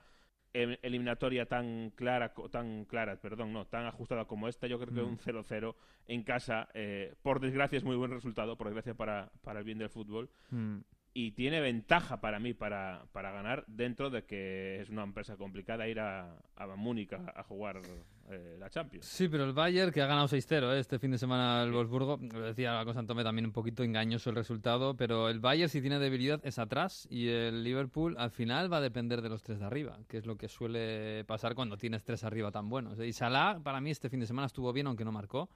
em, 0.53 0.77
eliminatoria 0.81 1.45
tan 1.47 1.91
clara, 1.91 2.33
tan 2.49 2.85
clara, 2.85 3.17
perdón, 3.17 3.51
no, 3.51 3.65
tan 3.65 3.85
ajustada 3.85 4.25
como 4.25 4.47
esta, 4.47 4.67
yo 4.67 4.79
creo 4.79 4.93
que 4.93 5.01
un 5.01 5.17
0-0 5.17 5.73
mm. 5.73 5.75
en 6.07 6.23
casa, 6.23 6.69
eh, 6.73 7.13
por 7.21 7.41
desgracia 7.41 7.77
es 7.77 7.83
muy 7.83 7.97
buen 7.97 8.11
resultado, 8.11 8.57
por 8.57 8.67
desgracia 8.67 8.93
para, 8.93 9.29
para 9.43 9.59
el 9.59 9.65
bien 9.65 9.79
del 9.79 9.89
fútbol. 9.89 10.29
Mm 10.51 10.79
y 11.13 11.31
tiene 11.31 11.59
ventaja 11.59 12.21
para 12.21 12.39
mí 12.39 12.53
para, 12.53 13.05
para, 13.11 13.31
ganar 13.31 13.65
dentro 13.67 14.09
de 14.09 14.23
que 14.23 14.81
es 14.81 14.89
una 14.89 15.03
empresa 15.03 15.37
complicada 15.37 15.87
ir 15.87 15.99
a, 15.99 16.37
a 16.55 16.67
Múnich 16.75 17.13
a, 17.13 17.43
jugar 17.43 17.81
eh, 18.29 18.57
la 18.59 18.69
Champions. 18.69 19.05
Sí, 19.05 19.27
pero 19.27 19.43
el 19.43 19.53
Bayern 19.53 19.91
que 19.91 20.01
ha 20.01 20.05
ganado 20.05 20.27
6-0 20.27 20.73
eh, 20.73 20.79
este 20.79 20.99
fin 20.99 21.11
de 21.11 21.17
semana 21.17 21.63
el 21.63 21.71
Wolfsburgo, 21.71 22.19
lo 22.21 22.41
decía 22.41 22.83
con 22.85 22.93
Santomé 22.93 23.23
también 23.23 23.45
un 23.45 23.51
poquito 23.51 23.83
engañoso 23.83 24.29
el 24.29 24.35
resultado, 24.35 24.95
pero 24.95 25.29
el 25.29 25.39
Bayern 25.39 25.69
si 25.69 25.81
tiene 25.81 25.99
debilidad 25.99 26.39
es 26.43 26.59
atrás 26.59 27.07
y 27.09 27.29
el 27.29 27.63
Liverpool 27.63 28.15
al 28.17 28.31
final 28.31 28.71
va 28.71 28.77
a 28.77 28.81
depender 28.81 29.21
de 29.21 29.29
los 29.29 29.41
tres 29.41 29.59
de 29.59 29.65
arriba, 29.65 29.99
que 30.07 30.17
es 30.17 30.25
lo 30.25 30.37
que 30.37 30.47
suele 30.47 31.23
pasar 31.25 31.55
cuando 31.55 31.77
tienes 31.77 32.03
tres 32.03 32.23
arriba 32.23 32.51
tan 32.51 32.69
buenos. 32.69 32.99
Y 32.99 33.13
Salah 33.13 33.59
para 33.63 33.81
mí 33.81 33.89
este 33.89 34.09
fin 34.09 34.19
de 34.19 34.27
semana 34.27 34.45
estuvo 34.45 34.71
bien 34.73 34.87
aunque 34.87 35.05
no 35.05 35.11
marcó. 35.11 35.49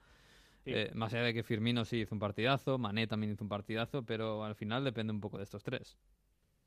Eh, 0.66 0.90
más 0.94 1.12
allá 1.12 1.24
de 1.24 1.34
que 1.34 1.42
Firmino 1.42 1.84
sí 1.84 1.98
hizo 1.98 2.14
un 2.14 2.18
partidazo, 2.18 2.78
Mané 2.78 3.06
también 3.06 3.32
hizo 3.32 3.44
un 3.44 3.48
partidazo, 3.48 4.04
pero 4.04 4.44
al 4.44 4.54
final 4.54 4.84
depende 4.84 5.12
un 5.12 5.20
poco 5.20 5.38
de 5.38 5.44
estos 5.44 5.62
tres. 5.62 5.98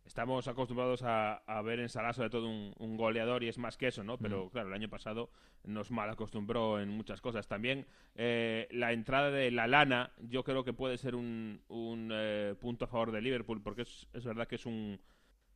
Estamos 0.05 0.47
acostumbrados 0.47 1.01
a, 1.03 1.61
ver 1.65 1.81
en 1.81 1.89
Salah 1.89 2.13
sobre 2.13 2.29
todo 2.29 2.47
un, 2.47 2.97
goleador 2.97 3.43
y 3.43 3.49
es 3.49 3.57
más 3.57 3.75
que 3.75 3.87
eso, 3.87 4.05
¿no? 4.05 4.17
Pero 4.17 4.45
mm. 4.45 4.49
claro, 4.49 4.69
el 4.69 4.73
año 4.73 4.87
pasado 4.87 5.29
nos 5.65 5.91
mal 5.91 6.09
acostumbró 6.09 6.79
en 6.79 6.89
muchas 6.89 7.19
cosas. 7.19 7.47
También 7.49 7.85
eh, 8.15 8.69
la 8.71 8.93
entrada 8.93 9.31
de 9.31 9.51
la 9.51 9.67
lana 9.67 10.13
yo 10.19 10.45
creo 10.45 10.63
que 10.63 10.71
puede 10.71 10.97
ser 10.97 11.13
un, 11.13 11.61
un 11.67 12.13
punto 12.61 12.85
a 12.85 12.87
favor 12.87 13.11
de 13.11 13.21
Liverpool 13.21 13.61
porque 13.61 13.81
es, 13.81 14.07
es 14.13 14.23
verdad 14.23 14.47
que 14.47 14.55
es 14.55 14.65
un 14.65 14.97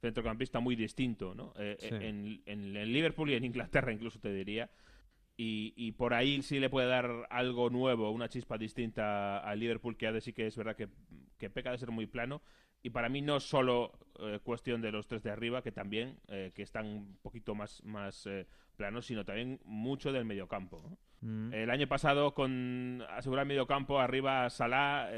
centrocampista 0.01 0.59
muy 0.59 0.75
distinto, 0.75 1.33
¿no? 1.35 1.53
Eh, 1.57 1.77
en, 1.79 2.41
en, 2.45 2.75
en, 2.75 2.91
Liverpool 2.91 3.29
y 3.29 3.35
en 3.35 3.45
Inglaterra 3.45 3.93
incluso 3.93 4.19
te 4.19 4.33
diría. 4.33 4.69
Y, 5.43 5.91
por 5.93 6.13
ahí 6.13 6.43
sí 6.43 6.59
le 6.59 6.69
puede 6.69 6.87
dar 6.87 7.27
algo 7.31 7.71
nuevo, 7.71 8.11
una 8.11 8.29
chispa 8.29 8.59
distinta 8.59 9.39
al 9.39 9.59
Liverpool, 9.59 9.97
que 9.97 10.05
ha 10.05 10.11
de 10.11 10.21
sí 10.21 10.33
que 10.33 10.45
es 10.45 10.55
verdad 10.55 10.75
que, 10.75 10.87
que 11.39 11.49
peca 11.49 11.71
de 11.71 11.79
ser 11.79 11.89
muy 11.89 12.05
plano. 12.05 12.43
Y 12.83 12.91
para 12.91 13.09
mí 13.09 13.21
no 13.21 13.37
es 13.37 13.43
solo 13.43 13.91
eh, 14.19 14.39
cuestión 14.43 14.81
de 14.81 14.91
los 14.91 15.07
tres 15.07 15.23
de 15.23 15.31
arriba, 15.31 15.63
que 15.63 15.71
también, 15.71 16.19
eh, 16.27 16.51
que 16.53 16.61
están 16.61 16.85
un 16.85 17.17
poquito 17.23 17.55
más, 17.55 17.83
más 17.83 18.27
eh, 18.27 18.45
planos, 18.75 19.07
sino 19.07 19.25
también 19.25 19.59
mucho 19.63 20.11
del 20.11 20.25
mediocampo. 20.25 20.97
Mm. 21.21 21.53
El 21.53 21.71
año 21.71 21.87
pasado, 21.87 22.35
con 22.35 23.03
asegurar 23.09 23.47
mediocampo, 23.47 23.99
arriba 23.99 24.47
Salah 24.51 25.09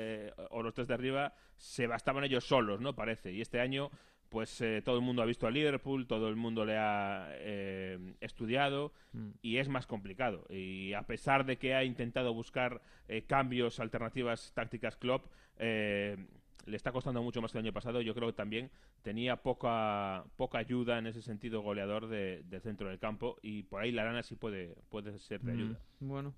o 0.51 0.63
los 0.63 0.73
tres 0.73 0.87
de 0.87 0.93
arriba, 0.93 1.33
se 1.57 1.85
bastaban 1.87 2.23
ellos 2.23 2.45
solos, 2.45 2.79
¿no? 2.79 2.95
Parece. 2.95 3.33
Y 3.33 3.41
este 3.41 3.59
año 3.59 3.91
pues 4.33 4.59
eh, 4.61 4.81
todo 4.83 4.95
el 4.95 5.03
mundo 5.03 5.21
ha 5.21 5.25
visto 5.25 5.45
a 5.45 5.51
Liverpool, 5.51 6.07
todo 6.07 6.27
el 6.27 6.35
mundo 6.35 6.65
le 6.65 6.75
ha 6.75 7.27
eh, 7.33 8.15
estudiado 8.19 8.91
mm. 9.11 9.29
y 9.43 9.57
es 9.57 9.69
más 9.69 9.85
complicado. 9.85 10.47
Y 10.49 10.93
a 10.93 11.03
pesar 11.03 11.45
de 11.45 11.57
que 11.57 11.75
ha 11.75 11.83
intentado 11.83 12.33
buscar 12.33 12.81
eh, 13.07 13.25
cambios, 13.27 13.79
alternativas 13.79 14.51
tácticas 14.55 14.97
Klopp, 14.97 15.27
le 15.59 16.77
está 16.77 16.91
costando 16.91 17.21
mucho 17.21 17.43
más 17.43 17.51
que 17.51 17.59
el 17.59 17.65
año 17.65 17.73
pasado. 17.73 18.01
Yo 18.01 18.15
creo 18.15 18.27
que 18.29 18.33
también 18.33 18.71
tenía 19.03 19.35
poca 19.35 20.23
poca 20.35 20.57
ayuda 20.57 20.97
en 20.97 21.05
ese 21.05 21.21
sentido 21.21 21.61
goleador 21.61 22.07
del 22.07 22.61
centro 22.61 22.89
del 22.89 22.97
campo 22.97 23.37
y 23.43 23.63
por 23.63 23.83
ahí 23.83 23.91
la 23.91 24.03
lana 24.03 24.23
sí 24.23 24.35
puede, 24.35 24.75
puede 24.89 25.19
ser 25.19 25.41
de 25.41 25.53
mm, 25.53 25.55
ayuda. 25.55 25.79
bueno, 25.99 26.33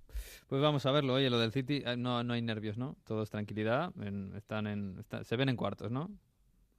pues 0.48 0.62
vamos 0.62 0.86
a 0.86 0.92
verlo. 0.92 1.14
Oye, 1.14 1.30
lo 1.30 1.40
del 1.40 1.54
City, 1.54 1.82
no, 1.98 2.26
no 2.26 2.34
hay 2.34 2.42
nervios, 2.42 2.78
¿no? 2.78 2.98
Todo 3.06 3.24
es 3.24 3.30
tranquilidad. 3.30 3.94
están 4.36 4.68
en, 4.68 5.06
se 5.22 5.36
ven 5.38 5.48
en 5.48 5.56
cuartos, 5.56 5.92
¿no? 5.92 6.12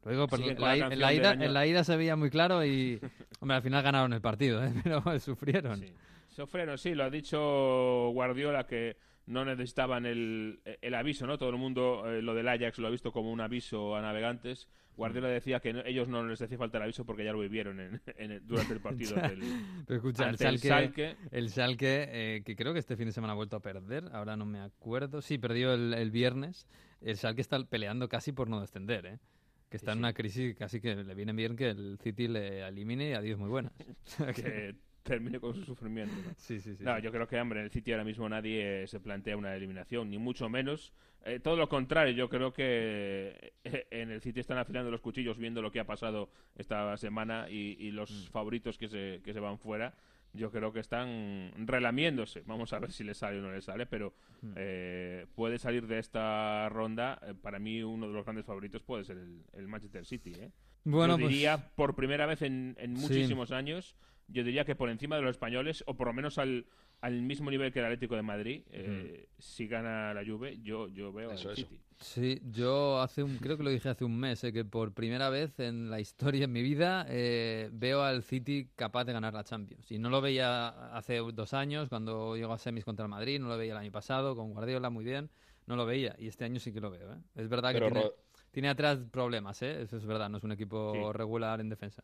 En, 0.07 1.53
la 1.53 1.67
ida, 1.67 1.85
se 1.85 1.97
veía 1.97 2.17
muy 2.17 2.31
claro 2.31 2.65
y, 2.65 3.01
hombre, 3.41 3.57
al 3.57 3.63
final 3.63 3.83
ganaron 3.83 4.13
el 4.13 4.21
partido, 4.21 4.65
¿eh? 4.65 4.73
pero 4.85 5.03
sufrieron. 5.19 5.81
Sí. 5.81 5.93
Sufrieron, 6.29 6.79
sí, 6.79 6.95
lo 6.95 7.05
ha 7.05 7.11
dicho 7.11 8.11
Guardiola 8.13 8.67
que 8.67 8.97
no 9.27 9.45
necesitaban 9.45 10.07
el, 10.07 10.61
aviso, 10.95 11.27
¿no? 11.27 11.39
Todo 11.39 11.51
el 11.51 11.57
mundo, 11.57 12.05
eh, 12.07 12.23
lo 12.23 12.35
del 12.35 12.49
Ajax 12.49 12.79
lo 12.79 12.87
ha 12.87 12.91
visto 12.91 13.11
como 13.11 13.33
un 13.33 13.41
aviso 13.41 13.97
a 13.97 14.03
navegantes. 14.03 14.69
Guardiola 14.97 15.29
decía 15.29 15.61
que 15.61 15.83
ellos 15.85 16.09
no 16.09 16.27
les 16.27 16.41
hacía 16.41 16.57
falta 16.57 16.79
el 16.79 16.85
aviso 16.85 17.05
porque 17.05 17.25
ya 17.25 17.33
lo 17.33 17.41
vivieron 17.41 17.81
en, 17.81 18.01
durante 18.47 18.73
el 18.73 18.81
partido 18.81 19.15
del, 19.17 19.41
Pero 19.87 19.97
escucha, 19.97 20.29
el 20.31 20.39
Salque, 20.59 21.17
el 21.33 21.51
Salque, 21.51 22.09
eh, 22.11 22.43
que 22.45 22.57
creo 22.57 22.73
que 22.73 22.79
este 22.79 22.97
fin 22.97 23.07
de 23.07 23.13
semana 23.13 23.35
ha 23.35 23.37
vuelto 23.37 23.57
a 23.57 23.61
perder, 23.61 24.05
ahora 24.13 24.37
no 24.37 24.47
me 24.47 24.61
acuerdo. 24.61 25.21
Sí, 25.21 25.39
perdió 25.39 25.75
el, 25.75 25.93
el 25.93 26.11
viernes. 26.11 26.67
El 27.03 27.17
Salque 27.17 27.43
está 27.43 27.63
peleando 27.65 28.09
casi 28.09 28.33
por 28.33 28.49
no 28.49 28.61
descender, 28.61 29.07
¿eh? 29.07 29.19
Que 29.69 29.77
está 29.77 29.93
en 29.93 29.99
una 29.99 30.13
crisis 30.13 30.55
casi 30.57 30.81
que 30.81 30.95
le 30.95 31.15
viene 31.15 31.33
bien 31.33 31.57
que 31.57 31.71
el 31.71 31.99
City 32.03 32.29
le 32.29 32.67
elimine 32.67 33.11
y 33.11 33.13
adiós 33.13 33.39
muy 33.39 33.49
buenas. 33.49 33.73
que 34.37 34.75
termine 35.03 35.41
con 35.41 35.55
su 35.55 35.65
sufrimiento. 35.65 36.15
¿no? 36.15 36.35
Sí, 36.37 36.61
sí, 36.61 36.77
sí. 36.77 36.85
No, 36.85 36.99
yo 36.99 37.11
creo 37.13 37.27
que, 37.27 37.41
hombre, 37.41 37.61
en 37.61 37.67
el 37.67 37.71
City 37.71 37.93
ahora 37.93 38.05
mismo 38.05 38.29
nadie 38.29 38.87
se 38.87 39.01
plantea 39.01 39.37
una 39.37 39.55
eliminación, 39.55 40.11
ni 40.11 40.19
mucho 40.19 40.49
menos. 40.49 40.93
Eh, 41.25 41.41
todo 41.41 41.57
lo 41.57 41.69
contrario, 41.69 42.13
yo 42.13 42.29
creo 42.29 42.53
que 42.53 43.55
eh, 43.65 43.87
en 43.91 44.11
el 44.11 44.21
City 44.21 44.41
están 44.41 44.59
afilando 44.59 44.91
los 44.91 45.01
cuchillos 45.01 45.39
viendo 45.39 45.63
lo 45.63 45.73
que 45.73 45.81
ha 45.81 45.87
pasado 45.87 46.31
esta 46.57 46.97
semana 46.97 47.49
y, 47.49 47.91
los 47.91 48.11
mm. 48.11 48.33
favoritos 48.33 48.79
que 48.79 48.89
se, 48.89 49.21
que 49.25 49.33
se 49.33 49.41
van 49.41 49.59
fuera 49.59 49.95
yo 50.37 50.51
creo 50.51 50.73
que 50.73 50.81
están 50.81 51.53
relamiéndose. 51.67 52.43
Vamos 52.47 52.73
a 52.73 52.79
ver 52.79 52.93
si 52.93 53.03
le 53.05 53.15
sale 53.15 53.39
o 53.39 53.43
no 53.43 53.53
le 53.53 53.61
sale, 53.63 53.87
pero 53.87 54.15
Hmm. 54.43 54.53
eh, 54.57 55.27
puede 55.35 55.59
salir 55.59 55.87
de 55.87 55.99
esta 55.99 56.69
ronda. 56.69 57.19
eh, 57.27 57.35
para 57.35 57.59
mí, 57.59 57.83
uno 57.83 58.07
de 58.07 58.13
los 58.13 58.25
grandes 58.25 58.45
favoritos 58.45 58.83
puede 58.83 59.05
ser 59.05 59.17
el, 59.19 59.43
el 59.53 59.67
Manchester 59.69 60.05
City. 60.05 60.33
¿eh? 60.39 60.51
Bueno, 60.85 61.15
yo 61.17 61.25
pues- 61.25 61.33
diría, 61.33 61.71
por 61.75 61.95
primera 61.97 62.27
vez 62.27 62.43
en, 62.43 62.77
en 62.79 62.97
Sí. 62.97 63.03
muchísimos 63.03 63.51
años, 63.51 63.97
yo 64.29 64.45
diría 64.45 64.65
que 64.65 64.75
por 64.77 64.91
encima 64.91 65.17
de 65.17 65.23
los 65.23 65.31
españoles, 65.33 65.83
o 65.87 65.97
por 65.97 66.09
lo 66.09 66.13
menos 66.13 66.39
al, 66.39 66.67
al 67.01 67.23
mismo 67.23 67.51
nivel 67.51 67.73
que 67.73 67.79
el 67.79 67.85
Atlético 67.85 68.17
de 68.17 68.23
Madrid, 68.23 68.63
eh, 68.71 69.29
si 69.39 69.67
gana 69.67 70.13
la 70.15 70.25
Juve, 70.25 70.59
yo, 70.63 70.89
yo 70.89 71.13
veo 71.13 71.31
Eso, 71.31 71.49
al 71.51 71.55
eso. 71.59 71.67
City. 71.69 71.81
Sí, 71.99 72.43
yo 72.51 73.01
hace 73.01 73.23
un, 73.23 73.39
creo 73.39 73.57
que 73.57 73.63
lo 73.63 73.71
dije 73.71 73.89
hace 73.89 74.05
un 74.05 74.19
mes, 74.19 74.43
eh, 74.45 74.53
que 74.53 74.65
por 74.65 74.93
primera 74.93 75.31
vez 75.31 75.59
en 75.61 75.89
la 75.91 75.99
historia 76.01 76.45
en 76.45 76.53
mi 76.53 76.63
vida 76.63 77.07
eh, 77.09 77.71
veo 77.73 78.03
al 78.03 78.23
City 78.23 78.69
capaz 78.77 79.05
de 79.05 79.13
ganar 79.13 79.33
la 79.35 79.45
Champions. 79.45 79.91
Y 79.91 79.99
no 79.99 80.11
lo 80.11 80.21
veía 80.21 80.69
hace 80.97 81.17
dos 81.19 81.55
años 81.55 81.89
cuando 81.89 82.37
llegó 82.37 82.53
a 82.53 82.59
semis 82.59 82.85
contra 82.85 83.05
el 83.05 83.11
Madrid, 83.11 83.41
no 83.41 83.49
lo 83.49 83.57
veía 83.57 83.73
el 83.73 83.79
año 83.79 83.93
pasado 83.93 84.37
con 84.37 84.51
Guardiola 84.53 84.91
muy 84.91 85.05
bien, 85.05 85.31
no 85.67 85.77
lo 85.77 85.87
veía 85.87 86.15
y 86.19 86.29
este 86.29 86.45
año 86.45 86.61
sí 86.61 86.73
que 86.73 86.81
lo 86.81 86.91
veo. 86.91 87.13
¿eh? 87.13 87.19
Es 87.35 87.49
verdad 87.49 87.73
que 87.73 88.13
tiene, 88.51 88.69
atrás 88.69 88.99
problemas, 89.11 89.61
¿eh? 89.63 89.83
eso 89.83 89.97
es 89.97 90.05
verdad, 90.07 90.29
no 90.29 90.39
es 90.39 90.45
un 90.45 90.53
equipo 90.53 90.93
Sí. 90.95 91.13
regular 91.19 91.61
en 91.61 91.69
defensa. 91.69 92.03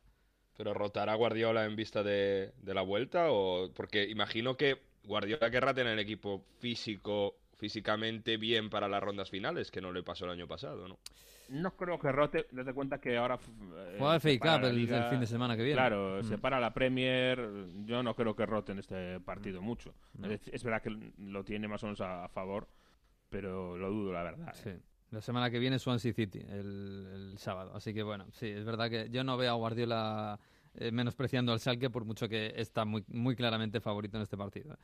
¿Pero 0.57 0.75
rotará 0.75 1.15
Guardiola 1.15 1.65
en 1.65 1.77
vista 1.77 2.03
de, 2.03 2.53
de 2.61 2.75
la 2.75 2.83
vuelta? 2.83 3.27
o 3.31 3.71
Porque 3.75 4.05
imagino 4.05 4.57
que 4.57 4.79
Guardiola 5.05 5.51
querrá 5.51 5.73
tener 5.75 5.95
el 5.95 5.99
equipo 5.99 6.45
físico, 6.59 7.37
físicamente 7.59 8.37
bien 8.37 8.69
para 8.71 8.88
las 8.88 9.03
rondas 9.03 9.31
finales, 9.31 9.71
que 9.71 9.81
no 9.81 9.93
le 9.93 10.03
pasó 10.03 10.25
el 10.27 10.33
año 10.33 10.47
pasado, 10.47 10.87
¿no? 10.88 10.99
No 11.49 11.77
creo 11.77 11.99
que 11.99 12.11
rote, 12.12 12.47
date 12.53 12.73
cuenta 12.73 12.99
que 12.99 13.17
ahora... 13.17 13.35
eh, 13.35 13.97
Juega 13.99 14.15
el 14.15 14.21
FA 14.21 14.38
Cup 14.59 14.65
el, 14.67 14.77
Liga. 14.77 15.05
el 15.05 15.11
fin 15.11 15.21
de 15.21 15.27
semana 15.27 15.57
que 15.57 15.62
viene. 15.65 15.77
Claro, 15.77 16.21
Mm. 16.21 16.25
se 16.25 16.38
para 16.38 16.61
la 16.61 16.73
Premier. 16.73 17.38
Yo 17.85 18.03
no 18.03 18.15
creo 18.15 18.35
que 18.37 18.47
roten 18.47 18.79
este 18.79 19.21
partido 19.21 19.61
mucho. 19.61 19.93
No. 20.19 20.31
Es, 20.31 20.47
es 20.49 20.62
verdad 20.62 20.83
que 20.83 20.91
lo 21.19 21.45
tiene 21.45 21.67
más 21.69 21.83
o 21.83 21.87
menos 21.87 22.01
a, 22.01 22.25
a 22.25 22.29
favor, 22.29 22.69
pero 23.29 23.77
lo 23.77 23.91
dudo, 23.91 24.12
la 24.12 24.23
verdad. 24.23 24.55
Sí. 24.55 24.69
¿eh? 24.71 24.81
La 25.12 25.20
semana 25.20 25.51
que 25.51 25.59
viene 25.59 25.79
Swansea 25.79 26.14
City, 26.14 26.40
el, 26.48 27.35
sábado. 27.37 27.72
Así 27.75 27.92
que 27.92 28.03
bueno, 28.03 28.25
sí, 28.33 28.46
es 28.46 28.64
verdad 28.64 28.88
que 28.88 29.11
yo 29.11 29.22
no 29.22 29.37
veo 29.37 29.53
a 29.53 29.57
Guardiola 29.57 30.40
eh, 30.75 30.90
menospreciando 30.90 31.53
al 31.53 31.61
Schalke 31.61 31.90
por 31.90 32.07
mucho 32.07 32.31
que 32.31 32.55
está 32.57 32.87
muy, 32.87 33.05
muy 33.09 33.37
claramente 33.37 33.79
favorito 33.81 34.16
en 34.16 34.22
este 34.22 34.38
partido. 34.38 34.79